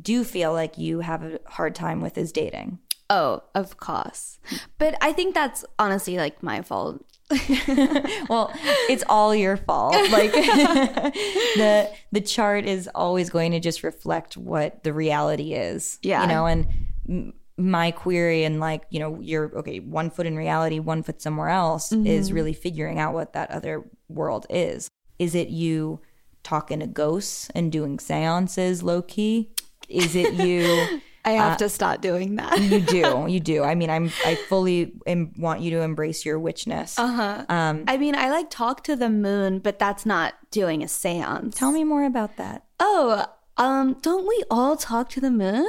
do 0.00 0.24
feel 0.24 0.52
like 0.52 0.78
you 0.78 1.00
have 1.00 1.22
a 1.22 1.40
hard 1.46 1.74
time 1.74 2.00
with 2.00 2.16
is 2.16 2.32
dating. 2.32 2.78
Oh, 3.10 3.42
of 3.54 3.76
course. 3.76 4.38
But 4.78 4.96
I 5.02 5.12
think 5.12 5.34
that's 5.34 5.64
honestly 5.78 6.16
like 6.16 6.42
my 6.42 6.62
fault. 6.62 7.04
well, 8.28 8.52
it's 8.88 9.04
all 9.08 9.34
your 9.34 9.56
fault. 9.56 9.94
Like 10.10 10.32
the 10.32 11.90
the 12.10 12.20
chart 12.20 12.64
is 12.64 12.88
always 12.94 13.30
going 13.30 13.52
to 13.52 13.60
just 13.60 13.82
reflect 13.82 14.36
what 14.36 14.84
the 14.84 14.92
reality 14.92 15.54
is. 15.54 15.98
Yeah. 16.02 16.22
You 16.22 16.28
know, 16.28 16.46
and 16.46 16.66
m- 17.08 17.34
my 17.56 17.90
query 17.90 18.44
and 18.44 18.60
like, 18.60 18.82
you 18.90 18.98
know, 18.98 19.18
you're 19.20 19.56
okay, 19.58 19.80
one 19.80 20.10
foot 20.10 20.26
in 20.26 20.36
reality, 20.36 20.78
one 20.78 21.02
foot 21.02 21.22
somewhere 21.22 21.48
else 21.48 21.92
is 21.92 22.26
mm-hmm. 22.26 22.34
really 22.34 22.52
figuring 22.52 22.98
out 22.98 23.14
what 23.14 23.32
that 23.34 23.50
other 23.50 23.84
world 24.08 24.46
is. 24.50 24.88
Is 25.18 25.34
it 25.34 25.48
you 25.48 26.00
talking 26.42 26.80
to 26.80 26.86
ghosts 26.86 27.50
and 27.54 27.70
doing 27.70 27.98
seances 27.98 28.82
low 28.82 29.02
key? 29.02 29.52
Is 29.88 30.16
it 30.16 30.34
you 30.34 31.00
I 31.24 31.32
have 31.32 31.56
to 31.58 31.68
start 31.68 32.02
doing 32.02 32.36
that. 32.36 32.60
you 32.60 32.80
do. 32.80 33.26
You 33.32 33.38
do. 33.40 33.62
I 33.62 33.74
mean, 33.74 33.90
I'm 33.90 34.10
I 34.26 34.34
fully 34.34 34.92
em- 35.06 35.32
want 35.38 35.60
you 35.60 35.70
to 35.72 35.80
embrace 35.82 36.24
your 36.24 36.38
witchness. 36.38 36.98
Uh-huh. 36.98 37.44
Um 37.48 37.84
I 37.86 37.96
mean, 37.96 38.14
I 38.16 38.30
like 38.30 38.50
talk 38.50 38.82
to 38.84 38.96
the 38.96 39.08
moon, 39.08 39.60
but 39.60 39.78
that's 39.78 40.04
not 40.04 40.34
doing 40.50 40.82
a 40.82 40.88
seance. 40.88 41.56
tell 41.56 41.72
me 41.72 41.84
more 41.84 42.04
about 42.04 42.36
that. 42.36 42.64
Oh, 42.80 43.26
um, 43.56 43.96
don't 44.02 44.26
we 44.26 44.42
all 44.50 44.76
talk 44.76 45.08
to 45.10 45.20
the 45.20 45.30
moon? 45.30 45.68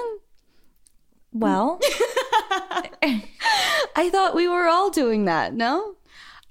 Well, 1.32 1.80
I 3.04 4.10
thought 4.12 4.36
we 4.36 4.48
were 4.48 4.68
all 4.68 4.90
doing 4.90 5.26
that. 5.26 5.54
No, 5.54 5.96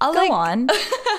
I'll 0.01 0.13
go 0.13 0.19
like, 0.19 0.31
on. 0.31 0.69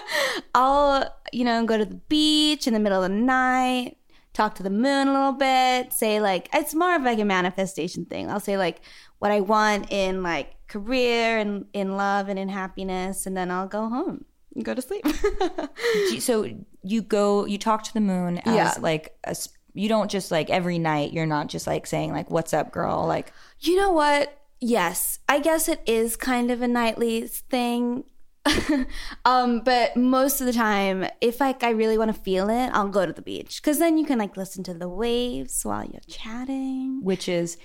I'll 0.54 1.14
you 1.32 1.44
know 1.44 1.64
go 1.64 1.78
to 1.78 1.84
the 1.84 1.94
beach 2.08 2.66
in 2.66 2.74
the 2.74 2.80
middle 2.80 3.02
of 3.02 3.10
the 3.10 3.16
night, 3.16 3.96
talk 4.34 4.54
to 4.56 4.62
the 4.62 4.68
moon 4.70 5.08
a 5.08 5.12
little 5.12 5.32
bit, 5.32 5.92
say 5.94 6.20
like 6.20 6.50
it's 6.52 6.74
more 6.74 6.94
of 6.94 7.02
like 7.02 7.18
a 7.18 7.24
manifestation 7.24 8.04
thing. 8.04 8.28
I'll 8.30 8.40
say 8.40 8.58
like 8.58 8.82
what 9.20 9.30
I 9.30 9.40
want 9.40 9.90
in 9.90 10.22
like 10.22 10.54
career 10.68 11.38
and 11.38 11.64
in 11.72 11.96
love 11.96 12.28
and 12.28 12.38
in 12.38 12.50
happiness, 12.50 13.24
and 13.26 13.34
then 13.36 13.50
I'll 13.50 13.66
go 13.68 13.88
home 13.88 14.26
and 14.54 14.64
go 14.64 14.74
to 14.74 14.82
sleep. 14.82 15.06
So 16.20 16.48
you 16.82 17.02
go, 17.02 17.46
you 17.46 17.58
talk 17.58 17.82
to 17.84 17.94
the 17.94 18.00
moon 18.00 18.38
as 18.38 18.54
Yeah. 18.54 18.74
like 18.80 19.16
a. 19.24 19.34
You 19.76 19.88
don't 19.88 20.10
just 20.10 20.30
like 20.30 20.50
every 20.50 20.78
night. 20.78 21.12
You're 21.12 21.26
not 21.26 21.48
just 21.48 21.66
like 21.66 21.86
saying 21.86 22.12
like 22.12 22.30
"What's 22.30 22.52
up, 22.54 22.70
girl?" 22.72 23.06
Like 23.06 23.32
You 23.60 23.76
know 23.76 23.90
what? 23.92 24.38
Yes, 24.60 25.18
I 25.28 25.40
guess 25.40 25.68
it 25.68 25.80
is 25.84 26.16
kind 26.16 26.50
of 26.50 26.62
a 26.62 26.68
nightly 26.68 27.26
thing. 27.26 28.04
um, 29.24 29.60
but 29.60 29.96
most 29.96 30.40
of 30.40 30.46
the 30.46 30.52
time, 30.52 31.06
if 31.20 31.40
like 31.40 31.62
I 31.62 31.70
really 31.70 31.98
want 31.98 32.14
to 32.14 32.20
feel 32.20 32.48
it, 32.50 32.68
I'll 32.68 32.88
go 32.88 33.06
to 33.06 33.12
the 33.12 33.22
beach 33.22 33.60
because 33.62 33.78
then 33.78 33.96
you 33.98 34.04
can 34.04 34.18
like 34.18 34.36
listen 34.36 34.62
to 34.64 34.74
the 34.74 34.88
waves 34.88 35.64
while 35.64 35.84
you're 35.84 36.00
chatting. 36.08 37.00
which 37.02 37.28
is 37.28 37.56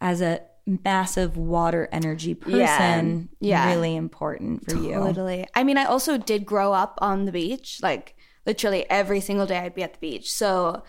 as 0.00 0.20
a 0.20 0.40
massive 0.84 1.36
water 1.36 1.88
energy 1.92 2.34
person, 2.34 3.28
Yeah. 3.40 3.68
really 3.70 3.96
important 3.96 4.64
for 4.70 4.76
you. 4.76 4.92
Totally. 4.94 5.46
I 5.54 5.64
mean, 5.64 5.78
I 5.78 5.84
also 5.84 6.18
did 6.18 6.44
grow 6.46 6.72
up 6.72 6.98
on 7.00 7.24
the 7.24 7.32
beach. 7.32 7.80
Like 7.82 8.14
literally 8.46 8.88
every 8.90 9.20
single 9.20 9.46
day, 9.46 9.58
I'd 9.58 9.74
be 9.74 9.82
at 9.82 9.94
the 9.94 9.98
beach. 9.98 10.30
So 10.32 10.82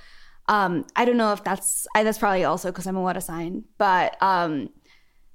um, 0.48 0.86
I 0.96 1.06
don't 1.06 1.18
know 1.18 1.32
if 1.34 1.44
that's 1.44 1.88
I, 1.96 2.04
that's 2.04 2.18
probably 2.18 2.44
also 2.44 2.70
because 2.72 2.88
I'm 2.88 2.98
a 2.98 3.02
water 3.02 3.22
sign. 3.22 3.64
But 3.78 4.22
um, 4.22 4.70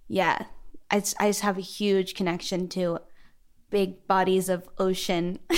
yeah, 0.08 0.44
I 0.90 0.96
I 1.18 1.28
just 1.28 1.40
have 1.40 1.56
a 1.58 1.62
huge 1.62 2.14
connection 2.14 2.68
to 2.70 2.98
big 3.74 4.06
bodies 4.06 4.48
of 4.48 4.68
ocean. 4.78 5.40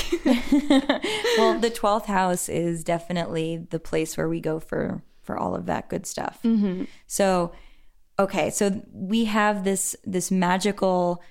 Well, 1.39 1.61
the 1.61 1.69
twelfth 1.69 2.07
house 2.07 2.49
is 2.49 2.83
definitely 2.83 3.67
the 3.71 3.79
place 3.79 4.17
where 4.17 4.29
we 4.29 4.41
go 4.41 4.59
for 4.59 5.03
for 5.23 5.37
all 5.37 5.55
of 5.55 5.67
that 5.67 5.91
good 5.91 6.07
stuff. 6.07 6.39
Mm-hmm. 6.43 6.85
So, 7.07 7.53
okay, 8.19 8.49
so 8.49 8.83
we 8.91 9.27
have 9.27 9.65
this 9.65 9.95
this 10.05 10.31
magical 10.31 11.23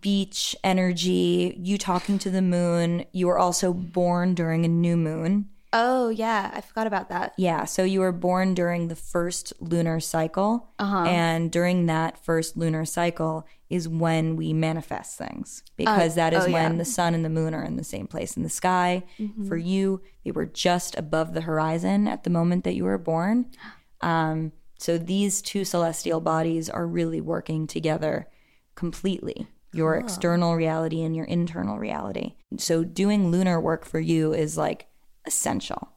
beach 0.00 0.54
energy. 0.62 1.58
You 1.60 1.78
talking 1.78 2.20
to 2.20 2.30
the 2.30 2.42
moon. 2.42 3.06
You 3.12 3.26
were 3.26 3.38
also 3.38 3.72
born 3.72 4.34
during 4.34 4.64
a 4.64 4.68
new 4.68 4.96
moon. 4.96 5.48
Oh 5.74 6.08
yeah, 6.08 6.52
I 6.54 6.60
forgot 6.60 6.86
about 6.86 7.08
that. 7.10 7.34
Yeah, 7.36 7.64
so 7.64 7.82
you 7.82 8.00
were 8.00 8.12
born 8.12 8.54
during 8.54 8.88
the 8.88 8.96
first 8.96 9.52
lunar 9.60 9.98
cycle. 10.00 10.70
And 11.06 11.50
during 11.50 11.86
that 11.86 12.24
first 12.24 12.56
lunar 12.56 12.84
cycle 12.84 13.46
is 13.68 13.88
when 13.88 14.36
we 14.36 14.52
manifest 14.52 15.18
things 15.18 15.64
because 15.76 16.14
that 16.14 16.32
is 16.32 16.44
oh, 16.44 16.52
when 16.52 16.72
yeah. 16.72 16.78
the 16.78 16.84
sun 16.84 17.12
and 17.12 17.24
the 17.24 17.28
moon 17.28 17.54
are 17.54 17.64
in 17.64 17.76
the 17.76 17.84
same 17.84 18.06
place 18.06 18.36
in 18.36 18.44
the 18.44 18.48
sky. 18.48 19.02
For 19.48 19.56
you, 19.56 20.00
they 20.24 20.30
were 20.30 20.46
just 20.46 20.96
above 20.96 21.34
the 21.34 21.40
horizon 21.42 22.06
at 22.06 22.22
the 22.22 22.30
moment 22.30 22.62
that 22.64 22.74
you 22.74 22.84
were 22.84 22.98
born. 22.98 23.50
Um, 24.00 24.52
so 24.78 24.98
these 24.98 25.40
two 25.40 25.64
celestial 25.64 26.20
bodies 26.20 26.68
are 26.68 26.86
really 26.86 27.22
working 27.22 27.66
together 27.66 28.28
completely 28.74 29.46
your 29.72 29.94
external 29.96 30.54
reality 30.54 31.02
and 31.02 31.16
your 31.16 31.24
internal 31.24 31.78
reality. 31.78 32.34
So 32.58 32.84
doing 32.84 33.30
lunar 33.30 33.58
work 33.58 33.86
for 33.86 33.98
you 33.98 34.34
is 34.34 34.58
like 34.58 34.88
essential. 35.26 35.88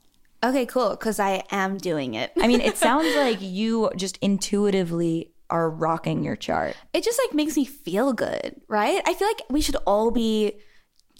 Okay, 0.42 0.66
cool. 0.66 0.90
Because 0.90 1.18
I 1.18 1.42
am 1.50 1.78
doing 1.78 2.14
it. 2.14 2.32
I 2.40 2.46
mean, 2.46 2.60
it 2.60 2.76
sounds 2.86 3.14
like 3.16 3.38
you 3.40 3.90
just 3.96 4.18
intuitively 4.18 5.32
are 5.50 5.70
rocking 5.70 6.22
your 6.22 6.36
chart. 6.36 6.76
it 6.92 7.02
just 7.02 7.18
like 7.26 7.34
makes 7.34 7.56
me 7.56 7.64
feel 7.64 8.12
good, 8.12 8.60
right? 8.68 9.00
I 9.06 9.14
feel 9.14 9.26
like 9.28 9.42
we 9.48 9.60
should 9.62 9.76
all 9.86 10.10
be 10.10 10.60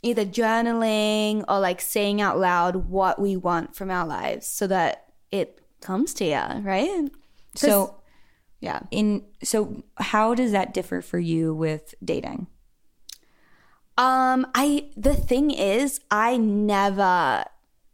either 0.03 0.25
journaling 0.25 1.45
or 1.49 1.59
like 1.59 1.81
saying 1.81 2.21
out 2.21 2.39
loud 2.39 2.77
what 2.77 3.21
we 3.21 3.37
want 3.37 3.75
from 3.75 3.91
our 3.91 4.07
lives 4.07 4.47
so 4.47 4.67
that 4.67 5.07
it 5.33 5.61
comes 5.81 6.13
to 6.15 6.25
you, 6.27 6.61
right? 6.63 7.11
So, 7.55 7.97
Yeah. 8.61 8.81
In 8.91 9.25
so 9.43 9.83
how 9.97 10.35
does 10.35 10.53
that 10.53 10.75
differ 10.75 11.01
for 11.01 11.19
you 11.19 11.55
with 11.55 11.95
dating? 12.05 12.49
Um, 13.97 14.47
I 14.55 14.91
the 14.97 15.15
thing 15.15 15.51
is, 15.51 16.01
I 16.11 16.37
never 16.37 17.45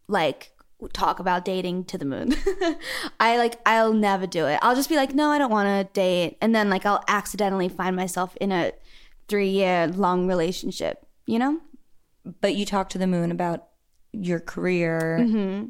like 0.08 0.50
talk 0.92 1.18
about 1.18 1.44
dating 1.44 1.84
to 1.84 1.98
the 1.98 2.04
moon. 2.04 2.34
I 3.20 3.36
like 3.38 3.60
I'll 3.66 3.92
never 3.92 4.26
do 4.26 4.46
it. 4.46 4.58
I'll 4.62 4.74
just 4.76 4.88
be 4.88 4.96
like, 4.96 5.14
no, 5.14 5.30
I 5.30 5.38
don't 5.38 5.50
want 5.50 5.68
to 5.68 5.92
date, 5.92 6.36
and 6.40 6.54
then 6.54 6.68
like 6.70 6.84
I'll 6.86 7.04
accidentally 7.08 7.68
find 7.68 7.96
myself 7.96 8.36
in 8.40 8.52
a 8.52 8.72
three 9.28 9.48
year 9.50 9.86
long 9.88 10.26
relationship. 10.26 11.06
You 11.26 11.38
know, 11.38 11.60
But 12.40 12.54
you 12.54 12.66
talk 12.66 12.90
to 12.90 12.98
the 12.98 13.06
moon 13.06 13.30
about 13.30 13.68
your 14.12 14.40
career. 14.40 15.18
Mm-hmm. 15.20 15.68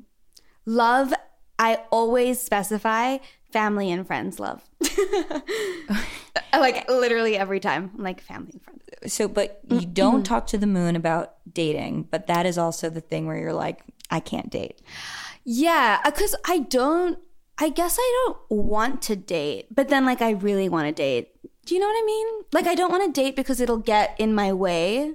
love. 0.66 1.14
I 1.56 1.78
always 1.92 2.40
specify 2.40 3.18
family 3.54 3.92
and 3.92 4.04
friends 4.04 4.40
love. 4.40 4.68
like 6.52 6.90
literally 6.90 7.36
every 7.38 7.60
time, 7.60 7.92
I'm 7.96 8.02
like 8.02 8.20
family 8.20 8.50
and 8.52 8.62
friends. 8.62 9.14
So 9.14 9.28
but 9.28 9.60
you 9.70 9.86
don't 9.86 10.24
talk 10.26 10.48
to 10.48 10.58
the 10.58 10.66
moon 10.66 10.96
about 10.96 11.34
dating, 11.50 12.08
but 12.10 12.26
that 12.26 12.46
is 12.46 12.58
also 12.58 12.90
the 12.90 13.00
thing 13.00 13.28
where 13.28 13.38
you're 13.38 13.52
like, 13.52 13.84
I 14.10 14.18
can't 14.18 14.50
date. 14.50 14.82
Yeah, 15.44 16.00
because 16.04 16.34
I 16.46 16.58
don't. 16.58 17.18
I 17.56 17.68
guess 17.68 17.96
I 18.00 18.26
don't 18.26 18.66
want 18.66 19.00
to 19.02 19.14
date, 19.14 19.68
but 19.72 19.88
then 19.88 20.04
like 20.04 20.20
I 20.20 20.30
really 20.30 20.68
want 20.68 20.88
to 20.88 20.92
date. 20.92 21.28
Do 21.64 21.76
you 21.76 21.80
know 21.80 21.86
what 21.86 22.02
I 22.02 22.04
mean? 22.04 22.26
Like 22.52 22.66
I 22.66 22.74
don't 22.74 22.90
want 22.90 23.14
to 23.14 23.20
date 23.22 23.36
because 23.36 23.60
it'll 23.60 23.78
get 23.78 24.16
in 24.18 24.34
my 24.34 24.52
way. 24.52 25.14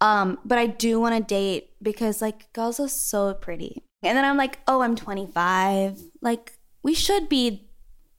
Um, 0.00 0.38
but 0.42 0.56
I 0.56 0.68
do 0.68 0.98
want 0.98 1.16
to 1.16 1.22
date 1.22 1.72
because 1.82 2.22
like 2.22 2.50
girls 2.54 2.80
are 2.80 2.88
so 2.88 3.34
pretty. 3.34 3.82
And 4.02 4.16
then 4.16 4.24
I'm 4.24 4.38
like, 4.38 4.60
"Oh, 4.66 4.80
I'm 4.80 4.96
25. 4.96 6.00
Like 6.22 6.57
we 6.88 6.94
should 6.94 7.28
be 7.28 7.68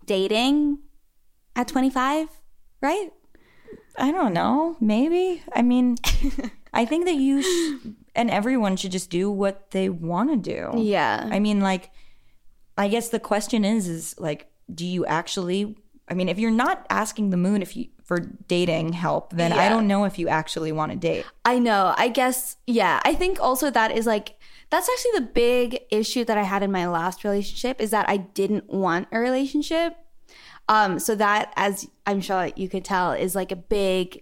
dating 0.05 0.79
at 1.55 1.67
25, 1.67 2.29
right?" 2.81 3.09
I 3.97 4.11
don't 4.11 4.33
know. 4.33 4.77
Maybe. 4.79 5.43
I 5.53 5.61
mean, 5.61 5.97
I 6.73 6.85
think 6.85 7.05
that 7.05 7.15
you 7.15 7.41
sh- 7.41 7.88
and 8.15 8.29
everyone 8.29 8.77
should 8.77 8.91
just 8.91 9.09
do 9.09 9.29
what 9.31 9.71
they 9.71 9.89
want 9.89 10.29
to 10.29 10.38
do. 10.38 10.79
Yeah. 10.79 11.27
I 11.29 11.39
mean, 11.39 11.61
like, 11.61 11.89
I 12.77 12.88
guess 12.88 13.09
the 13.09 13.19
question 13.19 13.65
is, 13.65 13.88
is 13.88 14.15
like, 14.19 14.47
do 14.73 14.85
you 14.85 15.05
actually? 15.05 15.75
I 16.07 16.13
mean, 16.13 16.29
if 16.29 16.39
you're 16.39 16.59
not 16.65 16.85
asking 16.89 17.29
the 17.29 17.38
moon 17.38 17.61
if 17.61 17.75
you 17.75 17.88
for 18.03 18.19
dating 18.47 18.93
help, 18.93 19.33
then 19.33 19.51
I 19.53 19.69
don't 19.69 19.85
know 19.85 20.05
if 20.05 20.17
you 20.17 20.29
actually 20.29 20.71
want 20.71 20.91
to 20.91 20.97
date. 20.97 21.25
I 21.45 21.59
know. 21.59 21.93
I 21.95 22.07
guess, 22.07 22.57
yeah. 22.65 22.99
I 23.05 23.13
think 23.13 23.39
also 23.39 23.69
that 23.69 23.91
is 23.91 24.07
like, 24.07 24.38
that's 24.69 24.89
actually 24.89 25.25
the 25.25 25.31
big 25.33 25.79
issue 25.89 26.23
that 26.25 26.38
I 26.38 26.43
had 26.43 26.61
in 26.63 26.71
my 26.71 26.88
last 26.88 27.23
relationship 27.23 27.81
is 27.81 27.91
that 27.91 28.07
I 28.07 28.17
didn't 28.17 28.69
want 28.69 29.07
a 29.11 29.19
relationship. 29.19 29.95
Um, 30.67 30.99
so 30.99 31.15
that, 31.15 31.51
as 31.55 31.88
I'm 32.05 32.21
sure 32.21 32.51
you 32.55 32.69
could 32.69 32.85
tell, 32.85 33.11
is 33.11 33.35
like 33.35 33.51
a 33.51 33.55
big, 33.55 34.21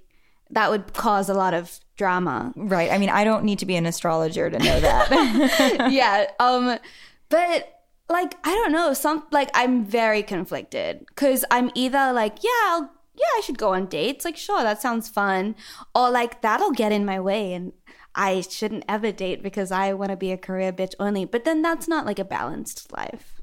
that 0.49 0.71
would 0.71 0.93
cause 0.93 1.27
a 1.27 1.33
lot 1.33 1.53
of 1.53 1.79
drama. 1.97 2.53
Right. 2.55 2.89
I 2.89 2.97
mean, 2.97 3.09
I 3.09 3.25
don't 3.25 3.43
need 3.43 3.59
to 3.59 3.65
be 3.65 3.75
an 3.75 3.85
astrologer 3.85 4.49
to 4.49 4.57
know 4.57 4.79
that. 4.79 5.91
yeah. 5.91 6.27
Um, 6.39 6.79
but 7.27 7.83
like, 8.09 8.35
I 8.45 8.51
don't 8.51 8.71
know. 8.71 8.93
Some, 8.93 9.25
like, 9.31 9.49
I'm 9.53 9.83
very 9.83 10.23
conflicted 10.23 11.05
because 11.07 11.43
I'm 11.51 11.69
either 11.75 12.13
like, 12.13 12.41
yeah, 12.41 12.49
I'll, 12.67 12.91
yeah, 13.15 13.25
I 13.37 13.41
should 13.43 13.57
go 13.57 13.73
on 13.73 13.87
dates. 13.87 14.23
Like, 14.23 14.37
sure, 14.37 14.63
that 14.63 14.81
sounds 14.81 15.09
fun. 15.09 15.55
Or 15.93 16.09
like, 16.09 16.41
that'll 16.41 16.71
get 16.71 16.93
in 16.93 17.03
my 17.03 17.19
way 17.19 17.51
and 17.53 17.73
I 18.17 18.41
shouldn't 18.41 18.83
ever 18.89 19.11
date 19.11 19.43
because 19.43 19.71
I 19.71 19.93
want 19.93 20.09
to 20.09 20.17
be 20.17 20.31
a 20.31 20.37
career 20.37 20.73
bitch 20.73 20.95
only. 20.99 21.23
But 21.23 21.45
then 21.45 21.61
that's 21.61 21.87
not 21.87 22.05
like 22.05 22.19
a 22.19 22.25
balanced 22.25 22.91
life. 22.91 23.39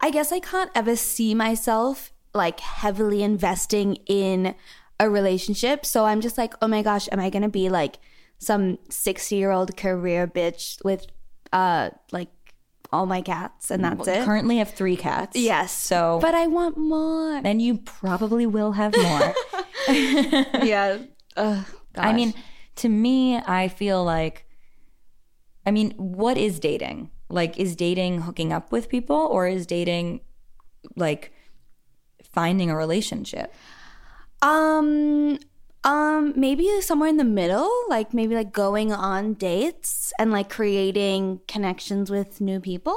I 0.00 0.10
guess 0.10 0.30
I 0.30 0.38
can't 0.38 0.70
ever 0.74 0.94
see 0.94 1.34
myself 1.34 2.12
like 2.34 2.60
heavily 2.60 3.22
investing 3.22 3.96
in 4.06 4.54
a 5.00 5.08
relationship. 5.08 5.86
So 5.86 6.04
I'm 6.04 6.20
just 6.20 6.36
like, 6.36 6.54
oh 6.60 6.68
my 6.68 6.82
gosh, 6.82 7.08
am 7.10 7.18
I 7.20 7.30
going 7.30 7.42
to 7.42 7.48
be 7.48 7.68
like 7.70 7.98
some 8.38 8.78
60 8.90 9.34
year 9.34 9.50
old 9.50 9.76
career 9.76 10.26
bitch 10.28 10.84
with 10.84 11.06
uh 11.52 11.90
like 12.12 12.28
all 12.92 13.06
my 13.06 13.22
cats 13.22 13.70
and 13.70 13.82
that's 13.82 14.06
it? 14.06 14.20
I 14.20 14.24
currently 14.24 14.58
have 14.58 14.70
three 14.70 14.96
cats. 14.96 15.36
Yes. 15.36 15.72
So 15.72 16.18
But 16.20 16.34
I 16.34 16.46
want 16.48 16.76
more. 16.76 17.40
then 17.42 17.60
you 17.60 17.78
probably 17.78 18.46
will 18.46 18.72
have 18.72 18.94
more. 18.96 19.34
yeah. 19.88 20.98
Ugh, 21.36 21.64
I 21.96 22.12
mean, 22.12 22.34
to 22.78 22.88
me, 22.88 23.36
I 23.36 23.68
feel 23.68 24.04
like, 24.04 24.46
I 25.66 25.70
mean, 25.70 25.92
what 25.96 26.38
is 26.38 26.58
dating? 26.58 27.10
Like, 27.28 27.58
is 27.58 27.76
dating 27.76 28.22
hooking 28.22 28.52
up 28.52 28.72
with 28.72 28.88
people 28.88 29.16
or 29.16 29.46
is 29.46 29.66
dating 29.66 30.20
like 30.96 31.32
finding 32.22 32.70
a 32.70 32.76
relationship? 32.76 33.52
Um 34.40 35.38
um 35.84 36.32
maybe 36.36 36.80
somewhere 36.80 37.08
in 37.08 37.16
the 37.16 37.24
middle, 37.24 37.70
like 37.88 38.14
maybe 38.14 38.34
like 38.34 38.52
going 38.52 38.92
on 38.92 39.34
dates 39.34 40.12
and 40.18 40.30
like 40.30 40.48
creating 40.48 41.40
connections 41.48 42.10
with 42.10 42.40
new 42.40 42.60
people. 42.60 42.96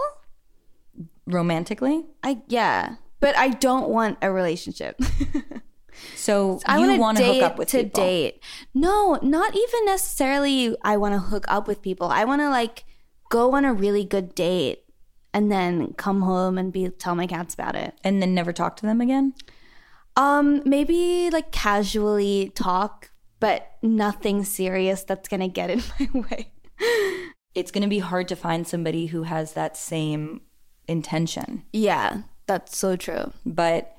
Romantically? 1.26 2.06
I 2.24 2.42
yeah. 2.48 2.96
But 3.20 3.38
I 3.38 3.50
don't 3.50 3.90
want 3.90 4.18
a 4.22 4.32
relationship. 4.32 5.00
So 6.16 6.60
I 6.66 6.78
you 6.80 7.00
wanna 7.00 7.20
hook 7.24 7.34
date 7.34 7.44
up 7.44 7.58
with 7.58 7.70
to 7.70 7.84
people. 7.84 8.04
date. 8.04 8.44
No, 8.74 9.20
not 9.22 9.56
even 9.56 9.86
necessarily 9.86 10.76
I 10.84 10.98
want 10.98 11.14
to 11.16 11.20
hook 11.20 11.46
up 11.48 11.68
with 11.68 11.82
people. 11.82 12.08
I 12.08 12.26
want 12.26 12.42
to 12.42 12.50
like 12.50 12.86
go 13.30 13.54
on 13.56 13.66
a 13.66 13.74
really 13.74 14.04
good 14.04 14.36
date 14.36 14.84
and 15.34 15.52
then 15.52 15.94
come 15.94 16.22
home 16.22 16.58
and 16.58 16.72
be 16.74 16.90
tell 16.90 17.16
my 17.16 17.28
cats 17.28 17.54
about 17.54 17.76
it. 17.76 17.94
And 18.04 18.22
then 18.22 18.34
never 18.34 18.52
talk 18.54 18.76
to 18.78 18.86
them 18.86 19.02
again? 19.02 19.34
Um, 20.18 20.62
maybe 20.66 21.30
like 21.32 21.52
casually 21.52 22.52
talk, 22.56 23.12
but 23.40 23.72
nothing 23.82 24.44
serious 24.44 25.04
that's 25.04 25.30
gonna 25.30 25.48
get 25.48 25.70
in 25.70 25.82
my 26.00 26.22
way. 26.30 26.52
It's 27.54 27.72
going 27.72 27.84
to 27.84 27.90
be 27.90 28.00
hard 28.00 28.28
to 28.30 28.36
find 28.36 28.66
somebody 28.66 29.08
who 29.08 29.24
has 29.24 29.54
that 29.54 29.76
same 29.76 30.42
intention. 30.88 31.64
Yeah, 31.74 32.22
that's 32.48 32.78
so 32.78 32.96
true. 32.96 33.34
but 33.46 33.94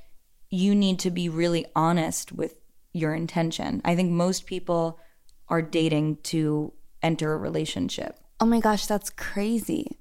you 0.53 0.75
need 0.75 0.99
to 1.01 1.11
be 1.11 1.29
really 1.29 1.65
honest 1.75 2.31
with 2.31 2.55
your 2.93 3.15
intention. 3.15 3.81
I 3.85 3.97
think 3.97 4.11
most 4.13 4.45
people 4.47 5.01
are 5.49 5.63
dating 5.63 6.19
to 6.25 6.73
enter 7.03 7.33
a 7.33 7.37
relationship. 7.39 8.19
Oh 8.39 8.45
my 8.47 8.61
gosh, 8.61 8.87
that's 8.87 9.09
crazy. 9.11 9.99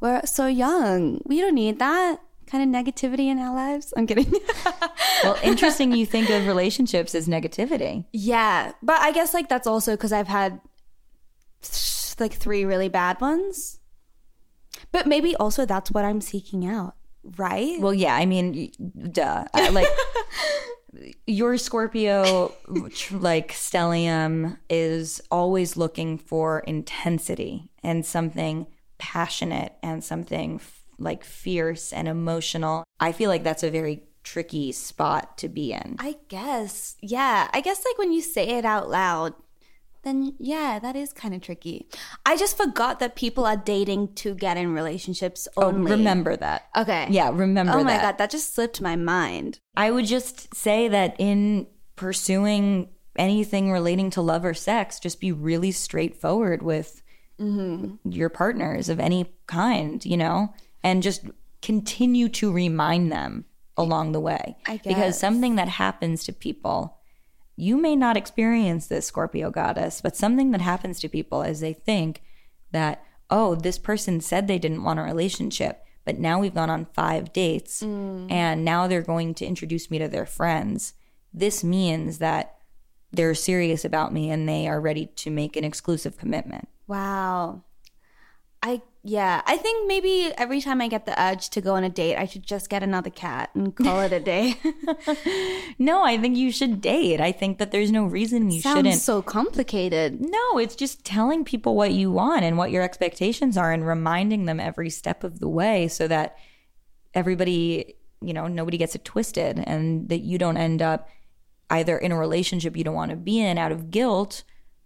We're 0.00 0.26
so 0.26 0.46
young. 0.46 1.22
We 1.24 1.40
don't 1.40 1.54
need 1.54 1.78
that 1.78 2.20
kind 2.46 2.74
of 2.74 2.84
negativity 2.84 3.26
in 3.26 3.38
our 3.38 3.54
lives. 3.54 3.94
I'm 3.96 4.06
kidding. 4.06 4.32
Well, 5.22 5.38
interesting 5.44 5.92
you 5.92 6.04
think 6.04 6.30
of 6.30 6.48
relationships 6.48 7.14
as 7.14 7.28
negativity. 7.28 8.06
yeah, 8.12 8.72
but 8.82 9.00
I 9.00 9.12
guess 9.12 9.32
like 9.32 9.48
that's 9.48 9.68
also 9.68 9.92
because 9.92 10.12
I've 10.12 10.26
had 10.26 10.60
like 12.18 12.32
three 12.32 12.64
really 12.64 12.88
bad 12.88 13.20
ones. 13.20 13.78
But 14.90 15.06
maybe 15.06 15.36
also 15.36 15.64
that's 15.64 15.92
what 15.92 16.04
I'm 16.04 16.20
seeking 16.20 16.66
out, 16.66 16.96
right? 17.36 17.80
Well, 17.80 17.94
yeah, 17.94 18.14
I 18.14 18.26
mean, 18.26 18.70
duh. 19.10 19.44
I- 19.54 19.68
like 19.70 19.86
your 21.26 21.56
Scorpio 21.56 22.52
like 23.10 23.52
stellium 23.52 24.58
is 24.68 25.20
always 25.30 25.76
looking 25.76 26.18
for 26.18 26.60
intensity 26.60 27.70
and 27.82 28.04
something 28.04 28.66
passionate 28.98 29.72
and 29.82 30.04
something 30.04 30.56
f- 30.56 30.82
like 30.98 31.24
fierce 31.24 31.92
and 31.92 32.06
emotional. 32.08 32.84
I 33.00 33.12
feel 33.12 33.30
like 33.30 33.42
that's 33.42 33.62
a 33.62 33.70
very 33.70 34.04
tricky 34.22 34.70
spot 34.70 35.38
to 35.38 35.48
be 35.48 35.72
in. 35.72 35.96
I 35.98 36.16
guess. 36.28 36.96
Yeah. 37.00 37.48
I 37.52 37.60
guess 37.60 37.84
like 37.84 37.98
when 37.98 38.12
you 38.12 38.20
say 38.22 38.48
it 38.50 38.64
out 38.64 38.88
loud, 38.88 39.34
then 40.02 40.34
yeah, 40.38 40.78
that 40.78 40.96
is 40.96 41.12
kind 41.12 41.34
of 41.34 41.40
tricky. 41.40 41.88
I 42.26 42.36
just 42.36 42.56
forgot 42.56 42.98
that 43.00 43.16
people 43.16 43.46
are 43.46 43.56
dating 43.56 44.14
to 44.16 44.34
get 44.34 44.56
in 44.56 44.74
relationships 44.74 45.46
oh, 45.56 45.64
only. 45.64 45.92
Oh, 45.92 45.96
Remember 45.96 46.36
that. 46.36 46.68
Okay. 46.76 47.06
Yeah, 47.10 47.30
remember 47.32 47.72
Oh 47.72 47.84
my 47.84 47.92
that. 47.92 48.02
god, 48.02 48.18
that 48.18 48.30
just 48.30 48.54
slipped 48.54 48.80
my 48.80 48.96
mind. 48.96 49.58
I 49.76 49.90
would 49.90 50.06
just 50.06 50.54
say 50.54 50.88
that 50.88 51.16
in 51.18 51.66
pursuing 51.96 52.88
anything 53.16 53.70
relating 53.70 54.10
to 54.10 54.22
love 54.22 54.44
or 54.44 54.54
sex, 54.54 54.98
just 54.98 55.20
be 55.20 55.32
really 55.32 55.70
straightforward 55.70 56.62
with 56.62 57.02
mm-hmm. 57.38 57.94
your 58.10 58.28
partners 58.28 58.88
of 58.88 58.98
any 58.98 59.32
kind, 59.46 60.04
you 60.04 60.16
know, 60.16 60.54
and 60.82 61.02
just 61.02 61.24
continue 61.60 62.28
to 62.28 62.52
remind 62.52 63.12
them 63.12 63.44
along 63.76 64.12
the 64.12 64.20
way. 64.20 64.56
I 64.66 64.80
Because 64.84 65.18
something 65.18 65.56
that 65.56 65.68
happens 65.68 66.24
to 66.24 66.32
people, 66.32 66.98
you 67.62 67.76
may 67.76 67.94
not 67.94 68.16
experience 68.16 68.88
this, 68.88 69.06
Scorpio 69.06 69.50
goddess, 69.50 70.00
but 70.00 70.16
something 70.16 70.50
that 70.50 70.60
happens 70.60 70.98
to 70.98 71.08
people 71.08 71.42
is 71.42 71.60
they 71.60 71.72
think 71.72 72.20
that, 72.72 73.04
oh, 73.30 73.54
this 73.54 73.78
person 73.78 74.20
said 74.20 74.48
they 74.48 74.58
didn't 74.58 74.82
want 74.82 74.98
a 74.98 75.02
relationship, 75.02 75.84
but 76.04 76.18
now 76.18 76.40
we've 76.40 76.54
gone 76.54 76.70
on 76.70 76.86
five 76.86 77.32
dates 77.32 77.80
mm. 77.80 78.30
and 78.30 78.64
now 78.64 78.88
they're 78.88 79.00
going 79.00 79.32
to 79.34 79.46
introduce 79.46 79.92
me 79.92 80.00
to 80.00 80.08
their 80.08 80.26
friends. 80.26 80.94
This 81.32 81.62
means 81.62 82.18
that 82.18 82.56
they're 83.12 83.32
serious 83.32 83.84
about 83.84 84.12
me 84.12 84.28
and 84.28 84.48
they 84.48 84.66
are 84.66 84.80
ready 84.80 85.06
to 85.06 85.30
make 85.30 85.54
an 85.54 85.62
exclusive 85.62 86.18
commitment. 86.18 86.68
Wow. 86.88 87.62
I 88.62 88.82
yeah, 89.04 89.42
I 89.46 89.56
think 89.56 89.88
maybe 89.88 90.32
every 90.38 90.60
time 90.60 90.80
I 90.80 90.86
get 90.86 91.06
the 91.06 91.20
urge 91.20 91.50
to 91.50 91.60
go 91.60 91.74
on 91.74 91.82
a 91.82 91.88
date, 91.88 92.16
I 92.16 92.24
should 92.24 92.46
just 92.46 92.70
get 92.70 92.84
another 92.84 93.10
cat 93.10 93.50
and 93.52 93.74
call 93.74 94.00
it 94.02 94.12
a 94.12 94.20
day. 94.20 94.54
no, 95.78 96.04
I 96.04 96.16
think 96.18 96.36
you 96.36 96.52
should 96.52 96.80
date. 96.80 97.20
I 97.20 97.32
think 97.32 97.58
that 97.58 97.72
there's 97.72 97.90
no 97.90 98.04
reason 98.04 98.52
you 98.52 98.60
Sounds 98.60 98.76
shouldn't. 98.76 99.00
so 99.00 99.20
complicated. 99.20 100.20
No, 100.20 100.58
it's 100.58 100.76
just 100.76 101.04
telling 101.04 101.44
people 101.44 101.74
what 101.74 101.90
you 101.90 102.12
want 102.12 102.44
and 102.44 102.56
what 102.56 102.70
your 102.70 102.84
expectations 102.84 103.56
are 103.56 103.72
and 103.72 103.84
reminding 103.84 104.44
them 104.44 104.60
every 104.60 104.88
step 104.88 105.24
of 105.24 105.40
the 105.40 105.48
way 105.48 105.88
so 105.88 106.06
that 106.06 106.36
everybody, 107.12 107.96
you 108.20 108.32
know, 108.32 108.46
nobody 108.46 108.78
gets 108.78 108.94
it 108.94 109.04
twisted 109.04 109.58
and 109.58 110.08
that 110.10 110.20
you 110.20 110.38
don't 110.38 110.56
end 110.56 110.80
up 110.80 111.08
either 111.70 111.98
in 111.98 112.12
a 112.12 112.18
relationship 112.18 112.76
you 112.76 112.84
don't 112.84 112.94
want 112.94 113.10
to 113.10 113.16
be 113.16 113.40
in 113.40 113.58
out 113.58 113.72
of 113.72 113.90
guilt 113.90 114.44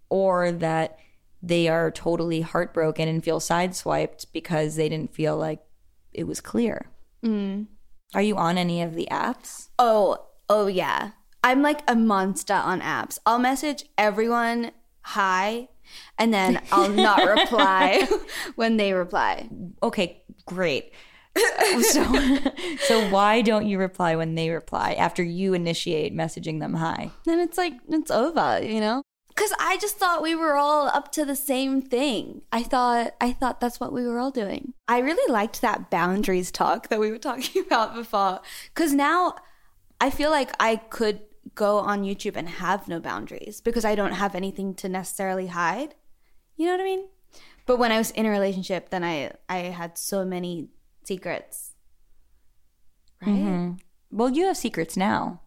or 0.08 0.52
that 0.52 0.98
they 1.46 1.68
are 1.68 1.90
totally 1.90 2.40
heartbroken 2.40 3.08
and 3.08 3.22
feel 3.22 3.38
sideswiped 3.38 4.26
because 4.32 4.74
they 4.74 4.88
didn't 4.88 5.14
feel 5.14 5.36
like 5.36 5.60
it 6.12 6.24
was 6.24 6.40
clear. 6.40 6.90
Mm. 7.24 7.66
Are 8.14 8.22
you 8.22 8.36
on 8.36 8.58
any 8.58 8.82
of 8.82 8.94
the 8.94 9.06
apps? 9.10 9.68
Oh, 9.78 10.26
oh 10.48 10.66
yeah. 10.66 11.10
I'm 11.44 11.62
like 11.62 11.82
a 11.86 11.94
monster 11.94 12.54
on 12.54 12.80
apps. 12.80 13.18
I'll 13.24 13.38
message 13.38 13.84
everyone 13.96 14.72
hi 15.02 15.68
and 16.18 16.34
then 16.34 16.60
I'll 16.72 16.88
not 16.88 17.24
reply 17.38 18.08
when 18.56 18.76
they 18.76 18.92
reply. 18.92 19.48
Okay, 19.82 20.24
great. 20.46 20.92
so, 21.82 22.02
so 22.86 23.10
why 23.10 23.42
don't 23.42 23.66
you 23.66 23.78
reply 23.78 24.16
when 24.16 24.34
they 24.34 24.50
reply 24.50 24.94
after 24.94 25.22
you 25.22 25.54
initiate 25.54 26.12
messaging 26.12 26.58
them 26.58 26.74
hi? 26.74 27.12
Then 27.24 27.38
it's 27.38 27.58
like 27.58 27.74
it's 27.88 28.10
over, 28.10 28.60
you 28.62 28.80
know? 28.80 29.02
Cuz 29.36 29.52
I 29.60 29.76
just 29.76 29.96
thought 29.96 30.22
we 30.22 30.34
were 30.34 30.56
all 30.56 30.88
up 30.88 31.12
to 31.12 31.24
the 31.24 31.36
same 31.36 31.82
thing. 31.82 32.42
I 32.50 32.62
thought 32.62 33.14
I 33.20 33.32
thought 33.32 33.60
that's 33.60 33.78
what 33.78 33.92
we 33.92 34.06
were 34.06 34.18
all 34.18 34.30
doing. 34.30 34.72
I 34.88 34.98
really 34.98 35.30
liked 35.32 35.60
that 35.60 35.90
boundaries 35.90 36.50
talk 36.50 36.88
that 36.88 36.98
we 36.98 37.10
were 37.10 37.18
talking 37.30 37.62
about 37.62 37.94
before 37.94 38.40
cuz 38.74 38.92
now 38.94 39.36
I 40.00 40.10
feel 40.10 40.30
like 40.30 40.52
I 40.58 40.76
could 40.76 41.20
go 41.54 41.78
on 41.78 42.02
YouTube 42.02 42.36
and 42.36 42.48
have 42.48 42.88
no 42.88 42.98
boundaries 43.00 43.60
because 43.60 43.84
I 43.84 43.94
don't 43.94 44.12
have 44.12 44.34
anything 44.34 44.74
to 44.74 44.88
necessarily 44.88 45.46
hide. 45.48 45.94
You 46.56 46.66
know 46.66 46.72
what 46.72 46.80
I 46.80 46.84
mean? 46.84 47.08
But 47.66 47.78
when 47.78 47.92
I 47.92 47.98
was 47.98 48.10
in 48.12 48.26
a 48.26 48.30
relationship, 48.30 48.90
then 48.90 49.04
I 49.04 49.32
I 49.48 49.58
had 49.80 49.98
so 49.98 50.24
many 50.24 50.68
secrets. 51.04 51.72
Right? 53.20 53.34
Mm-hmm. 53.34 53.72
Well, 54.10 54.30
you 54.30 54.46
have 54.46 54.56
secrets 54.56 54.96
now. 54.96 55.40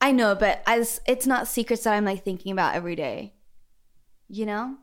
I 0.00 0.12
know, 0.12 0.34
but 0.34 0.62
as 0.66 1.00
it's 1.06 1.26
not 1.26 1.48
secrets 1.48 1.84
that 1.84 1.94
I'm 1.94 2.04
like 2.04 2.24
thinking 2.24 2.52
about 2.52 2.74
every 2.74 2.96
day. 2.96 3.34
You 4.28 4.46
know? 4.46 4.76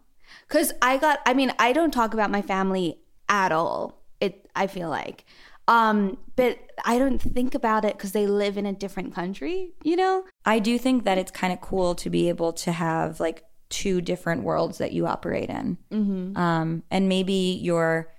Cuz 0.48 0.74
I 0.82 0.98
got 0.98 1.20
I 1.26 1.34
mean, 1.34 1.52
I 1.58 1.74
don't 1.74 1.92
talk 1.92 2.14
about 2.14 2.32
my 2.32 2.42
family 2.42 3.00
at 3.30 3.52
all. 3.52 4.04
It 4.20 4.50
I 4.56 4.68
feel 4.68 4.90
like 4.90 5.26
um 5.68 6.18
but 6.36 6.60
I 6.86 7.00
don't 7.00 7.20
think 7.20 7.56
about 7.56 7.84
it 7.84 7.98
cuz 7.98 8.12
they 8.12 8.28
live 8.28 8.58
in 8.58 8.66
a 8.66 8.74
different 8.74 9.14
country, 9.16 9.74
you 9.84 9.96
know? 9.96 10.24
I 10.46 10.60
do 10.60 10.78
think 10.78 11.06
that 11.06 11.18
it's 11.18 11.32
kind 11.32 11.52
of 11.52 11.62
cool 11.62 11.96
to 11.96 12.10
be 12.10 12.30
able 12.30 12.54
to 12.54 12.72
have 12.72 13.20
like 13.20 13.44
two 13.70 14.00
different 14.02 14.44
worlds 14.44 14.78
that 14.78 14.94
you 14.94 15.08
operate 15.08 15.50
in. 15.50 15.78
Mm-hmm. 15.92 16.38
Um 16.38 16.84
and 16.92 17.10
maybe 17.10 17.60
your 17.62 18.14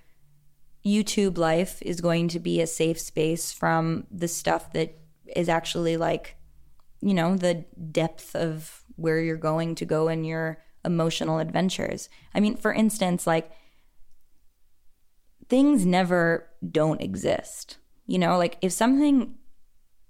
YouTube 0.85 1.37
life 1.37 1.81
is 1.81 2.01
going 2.01 2.27
to 2.29 2.39
be 2.39 2.61
a 2.61 2.67
safe 2.67 2.99
space 2.99 3.51
from 3.51 4.07
the 4.09 4.27
stuff 4.27 4.71
that 4.73 4.97
is 5.35 5.49
actually 5.49 5.97
like 5.97 6.35
you 7.01 7.13
know, 7.13 7.35
the 7.35 7.65
depth 7.91 8.35
of 8.35 8.83
where 8.95 9.19
you're 9.19 9.37
going 9.37 9.75
to 9.75 9.85
go 9.85 10.07
in 10.07 10.23
your 10.23 10.61
emotional 10.83 11.39
adventures. 11.39 12.09
I 12.33 12.39
mean, 12.39 12.55
for 12.55 12.73
instance, 12.73 13.25
like 13.27 13.51
things 15.47 15.85
never 15.85 16.47
don't 16.69 17.01
exist. 17.01 17.77
You 18.05 18.19
know, 18.19 18.37
like 18.37 18.57
if 18.61 18.71
something 18.71 19.35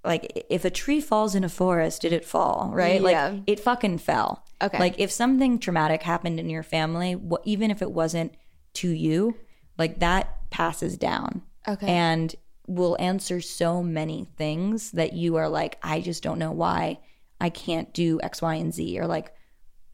like 0.04 0.46
if 0.50 0.66
a 0.66 0.70
tree 0.70 1.02
falls 1.02 1.36
in 1.36 1.44
a 1.44 1.50
forest, 1.50 2.02
did 2.02 2.14
it 2.14 2.26
fall, 2.26 2.72
right? 2.74 3.02
Yeah. 3.02 3.30
Like 3.30 3.42
it 3.48 3.60
fucking 3.60 3.98
fell. 4.00 4.46
Okay. 4.62 4.80
Like 4.80 4.96
if 5.00 5.12
something 5.12 5.60
traumatic 5.60 6.04
happened 6.04 6.40
in 6.40 6.50
your 6.50 6.64
family, 6.64 7.14
wh- 7.14 7.46
even 7.46 7.72
if 7.72 7.82
it 7.82 7.92
wasn't 7.92 8.34
to 8.76 8.90
you, 8.90 9.36
like 9.78 10.00
that 10.00 10.50
passes 10.50 10.98
down. 10.98 11.44
Okay. 11.68 11.88
And 11.88 12.34
will 12.70 12.96
answer 13.00 13.42
so 13.42 13.82
many 13.82 14.28
things 14.38 14.92
that 14.92 15.14
you 15.14 15.38
are 15.38 15.50
like, 15.50 15.80
I 15.82 16.02
just 16.02 16.22
don't 16.22 16.38
know 16.38 16.52
why 16.52 17.00
I 17.42 17.50
can't 17.50 17.92
do 17.94 18.20
X, 18.22 18.42
Y, 18.44 18.56
and 18.56 18.72
Z, 18.74 19.00
or 19.00 19.08
like 19.08 19.34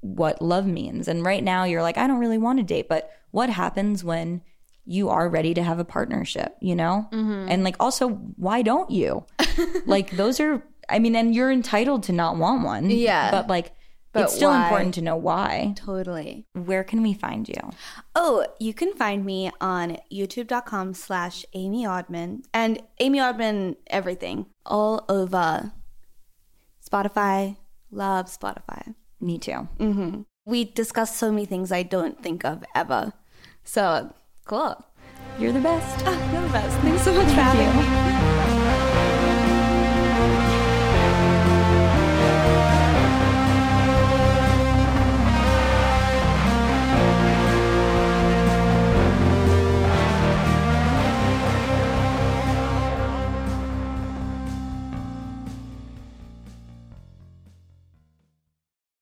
what 0.01 0.41
love 0.41 0.67
means. 0.67 1.07
And 1.07 1.25
right 1.25 1.43
now 1.43 1.63
you're 1.63 1.81
like, 1.81 1.97
I 1.97 2.05
don't 2.05 2.19
really 2.19 2.37
want 2.37 2.59
to 2.59 2.63
date, 2.63 2.89
but 2.89 3.09
what 3.31 3.49
happens 3.49 4.03
when 4.03 4.41
you 4.83 5.09
are 5.09 5.29
ready 5.29 5.53
to 5.53 5.63
have 5.63 5.79
a 5.79 5.85
partnership, 5.85 6.55
you 6.59 6.75
know? 6.75 7.07
Mm-hmm. 7.11 7.49
And 7.49 7.63
like, 7.63 7.77
also, 7.79 8.09
why 8.09 8.61
don't 8.61 8.91
you? 8.91 9.25
like, 9.85 10.11
those 10.11 10.41
are, 10.41 10.61
I 10.89 10.99
mean, 10.99 11.15
and 11.15 11.33
you're 11.33 11.51
entitled 11.51 12.03
to 12.03 12.13
not 12.13 12.35
want 12.35 12.63
one. 12.63 12.89
Yeah. 12.89 13.31
But 13.31 13.47
like, 13.47 13.71
But 14.15 14.23
it's 14.23 14.35
still 14.35 14.49
why? 14.51 14.63
important 14.63 14.93
to 14.95 15.01
know 15.01 15.17
why. 15.17 15.73
Totally. 15.75 16.45
Where 16.53 16.85
can 16.85 17.03
we 17.03 17.13
find 17.13 17.49
you? 17.49 17.71
Oh, 18.15 18.45
you 18.59 18.73
can 18.73 18.93
find 18.93 19.25
me 19.25 19.51
on 19.59 19.97
youtube.com 20.09 20.93
slash 20.93 21.45
Amy 21.53 21.83
Ordman 21.83 22.43
and 22.53 22.81
Amy 22.99 23.19
Ordman 23.19 23.75
everything 23.87 24.45
all 24.65 25.03
over 25.09 25.73
Spotify. 26.89 27.57
Love 27.91 28.27
Spotify. 28.27 28.95
Me 29.19 29.37
too. 29.37 29.67
We 30.45 30.63
discuss 30.63 31.15
so 31.15 31.29
many 31.29 31.45
things 31.45 31.71
I 31.73 31.83
don't 31.83 32.21
think 32.23 32.45
of 32.45 32.63
ever. 32.73 33.11
So 33.65 34.13
cool. 34.45 34.85
You're 35.37 35.51
the 35.51 35.59
best. 35.59 36.05
Ah, 36.05 36.31
you're 36.33 36.41
the 36.41 36.53
best. 36.53 36.77
Thanks 36.77 37.03
so 37.03 37.13
much 37.13 37.27
for 37.27 37.41
having 37.41 38.29
me. 38.29 38.34